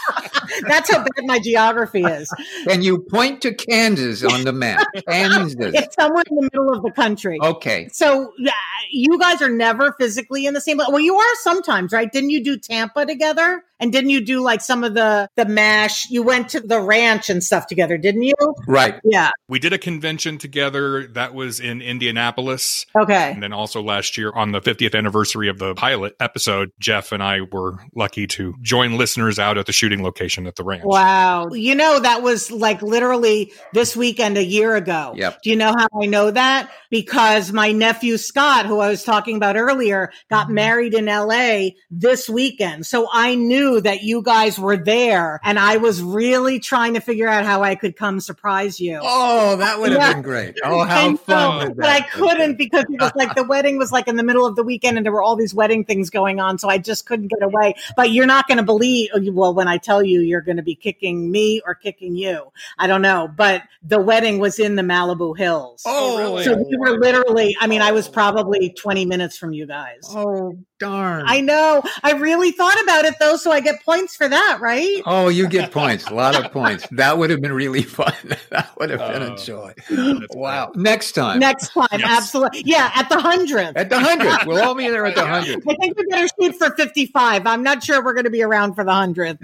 [0.67, 2.33] That's how bad my geography is.
[2.69, 4.85] And you point to Kansas on the map.
[5.07, 5.55] Kansas.
[5.59, 7.37] It's somewhere in the middle of the country.
[7.41, 7.89] Okay.
[7.91, 8.51] So uh,
[8.91, 10.77] you guys are never physically in the same.
[10.77, 12.11] Well, you are sometimes, right?
[12.11, 13.63] Didn't you do Tampa together?
[13.80, 16.09] And didn't you do like some of the the mash?
[16.09, 18.34] You went to the ranch and stuff together, didn't you?
[18.67, 18.99] Right.
[19.03, 19.32] Yeah.
[19.47, 22.86] We did a convention together that was in Indianapolis.
[22.95, 23.32] Okay.
[23.32, 27.21] And then also last year on the 50th anniversary of the pilot episode, Jeff and
[27.21, 30.84] I were lucky to join listeners out at the shooting location at the ranch.
[30.86, 31.49] Wow.
[31.51, 35.13] You know, that was like literally this weekend a year ago.
[35.15, 35.41] Yep.
[35.43, 36.71] Do you know how I know that?
[36.89, 40.55] Because my nephew Scott, who I was talking about earlier, got mm-hmm.
[40.55, 42.86] married in LA this weekend.
[42.86, 47.28] So I knew that you guys were there and I was really trying to figure
[47.28, 48.99] out how I could come surprise you.
[49.01, 50.13] Oh, that would have Yeah.
[50.13, 50.55] been great.
[50.63, 51.59] Oh, how I fun.
[51.59, 52.57] know, would but I couldn't been?
[52.57, 55.05] because it was like the wedding was like in the middle of the weekend and
[55.05, 56.57] there were all these wedding things going on.
[56.57, 57.76] So I just couldn't get away.
[57.95, 60.63] But you're not going to believe, oh, well, when I tell you you're going to
[60.63, 63.30] be kicking me or kicking you, I don't know.
[63.36, 65.84] But the wedding was in the Malibu Hills.
[65.86, 66.43] Oh, oh really?
[66.43, 68.11] So we were literally, I mean, I was oh.
[68.11, 70.01] probably 20 minutes from you guys.
[70.09, 71.23] Oh, darn.
[71.28, 71.84] I know.
[72.03, 73.36] I really thought about it though.
[73.38, 75.01] So I get points for that, right?
[75.05, 76.07] Oh, you get points.
[76.07, 76.86] A lot of points.
[76.91, 78.13] That would have been really fun.
[78.51, 79.36] that would have been a Oh.
[79.38, 79.73] joy.
[79.89, 80.71] That's Wow.
[80.76, 81.39] Next time.
[81.39, 81.88] Next time.
[81.91, 82.03] Yes.
[82.05, 82.63] Absolutely.
[82.65, 82.91] Yeah.
[82.95, 83.76] At the hundredth.
[83.78, 84.47] At the 100.
[84.47, 85.63] We'll all be there at the 100.
[85.67, 87.45] I think we better shoot for 55.
[87.47, 89.39] I'm not sure we're going to be around for the 100th.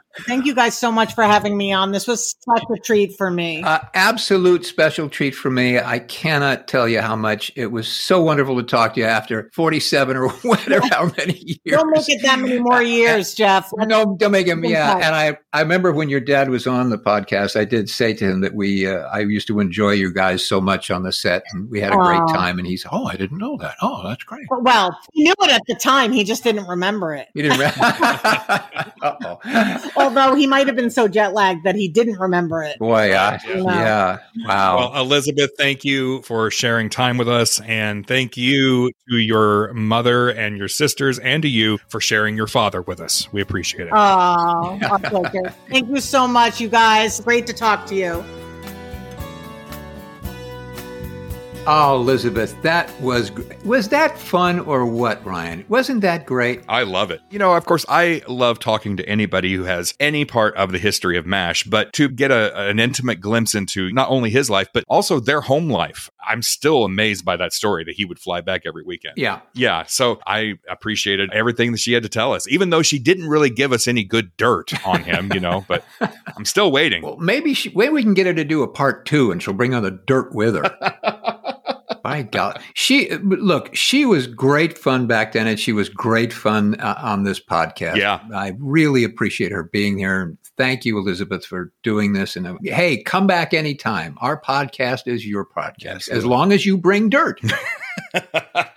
[0.26, 1.92] Thank you guys so much for having me on.
[1.92, 3.62] This was such a treat for me.
[3.62, 5.78] Uh, absolute special treat for me.
[5.78, 9.50] I cannot tell you how much it was so wonderful to talk to you after
[9.54, 11.58] 47 or whatever, how many years.
[11.78, 13.70] Don't make it that many more years, Jeff.
[13.86, 14.64] No, don't make him.
[14.64, 18.14] Yeah, and I, I remember when your dad was on the podcast, I did say
[18.14, 21.12] to him that we, uh, I used to enjoy you guys so much on the
[21.12, 22.58] set, and we had a great time.
[22.58, 23.76] And he's, oh, I didn't know that.
[23.80, 24.46] Oh, that's great.
[24.50, 26.10] Well, he knew it at the time.
[26.10, 27.28] He just didn't remember it.
[27.34, 27.60] He didn't.
[27.60, 27.72] Re-
[29.96, 32.78] oh although he might have been so jet lagged that he didn't remember it.
[32.78, 34.76] Boy, yeah, yeah, wow.
[34.78, 40.28] Well, Elizabeth, thank you for sharing time with us, and thank you to your mother
[40.30, 43.30] and your sisters, and to you for sharing your father with us.
[43.32, 43.92] We appreciate it.
[43.94, 44.78] Oh,
[45.68, 47.20] thank you so much, you guys.
[47.20, 48.24] Great to talk to you.
[51.68, 53.32] Oh, Elizabeth, that was
[53.64, 55.64] was that fun or what, Ryan?
[55.68, 56.62] Wasn't that great?
[56.68, 57.20] I love it.
[57.28, 60.78] You know, of course, I love talking to anybody who has any part of the
[60.78, 64.68] history of MASH, but to get a, an intimate glimpse into not only his life,
[64.72, 66.08] but also their home life.
[66.24, 69.14] I'm still amazed by that story that he would fly back every weekend.
[69.16, 69.40] Yeah.
[69.54, 69.84] Yeah.
[69.86, 73.50] So I appreciated everything that she had to tell us, even though she didn't really
[73.50, 75.84] give us any good dirt on him, you know, but
[76.36, 77.02] I'm still waiting.
[77.02, 79.54] Well, maybe she, maybe we can get her to do a part two and she'll
[79.54, 81.32] bring on the dirt with her.
[82.06, 83.74] My God, she look.
[83.74, 87.96] She was great fun back then, and she was great fun uh, on this podcast.
[87.96, 90.36] Yeah, I really appreciate her being here.
[90.56, 92.36] Thank you, Elizabeth, for doing this.
[92.36, 94.16] And uh, hey, come back anytime.
[94.20, 96.18] Our podcast is your podcast, Absolutely.
[96.18, 97.40] as long as you bring dirt.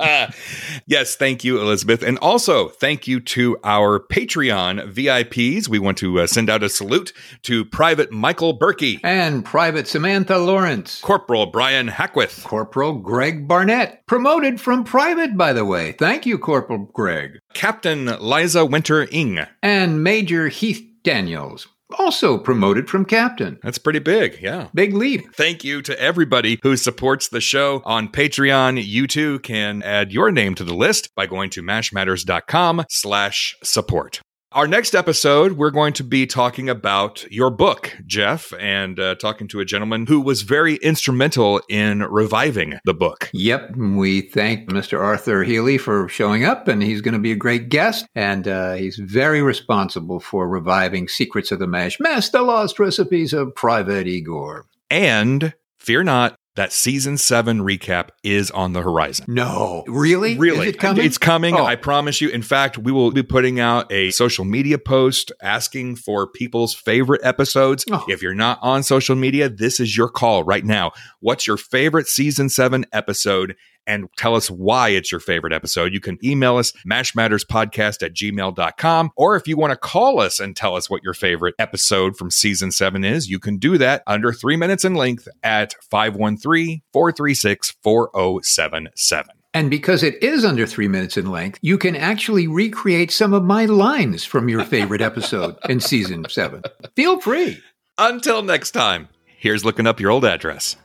[0.88, 2.04] yes, thank you, Elizabeth.
[2.04, 5.68] And also, thank you to our Patreon VIPs.
[5.68, 7.14] We want to uh, send out a salute
[7.44, 14.60] to Private Michael Berkey and Private Samantha Lawrence, Corporal Brian Hackworth, Corporal Greg Barnett, promoted
[14.60, 15.94] from private, by the way.
[15.94, 17.40] Thank you, Corporal Greg.
[17.54, 23.60] Captain Liza Winter Ing, and Major Heath Daniels also promoted from captain.
[23.64, 24.40] That's pretty big.
[24.42, 24.68] Yeah.
[24.74, 25.34] Big leap.
[25.34, 28.84] Thank you to everybody who supports the show on Patreon.
[28.84, 34.22] You too can add your name to the list by going to mashmatters.com slash support.
[34.52, 39.48] Our next episode, we're going to be talking about your book, Jeff, and uh, talking
[39.50, 43.30] to a gentleman who was very instrumental in reviving the book.
[43.32, 43.76] Yep.
[43.76, 45.00] We thank Mr.
[45.00, 48.08] Arthur Healy for showing up, and he's going to be a great guest.
[48.16, 53.34] And uh, he's very responsible for reviving Secrets of the Mash, Mess, The Lost Recipes
[53.34, 54.66] of Private Igor.
[54.90, 59.26] And fear not, that season seven recap is on the horizon.
[59.30, 60.38] No, really?
[60.38, 60.68] Really?
[60.68, 61.06] Is it coming?
[61.06, 61.56] It's coming.
[61.56, 61.64] Oh.
[61.64, 62.28] I promise you.
[62.28, 67.22] In fact, we will be putting out a social media post asking for people's favorite
[67.24, 67.86] episodes.
[67.90, 68.04] Oh.
[68.10, 70.92] If you're not on social media, this is your call right now.
[71.22, 73.56] What's your favorite season seven episode?
[73.88, 75.94] And tell us why it's your favorite episode.
[75.94, 79.12] You can email us mashmatterspodcast at gmail.com.
[79.16, 82.32] Or if you want to call us and tell us what your favorite episode from
[82.32, 87.76] season seven is, you can do that under three minutes in length at 513 436
[87.84, 89.36] 4077.
[89.54, 93.44] And because it is under three minutes in length, you can actually recreate some of
[93.44, 96.62] my lines from your favorite episode in season seven.
[96.96, 97.60] Feel free.
[97.98, 100.76] Until next time, here's looking up your old address.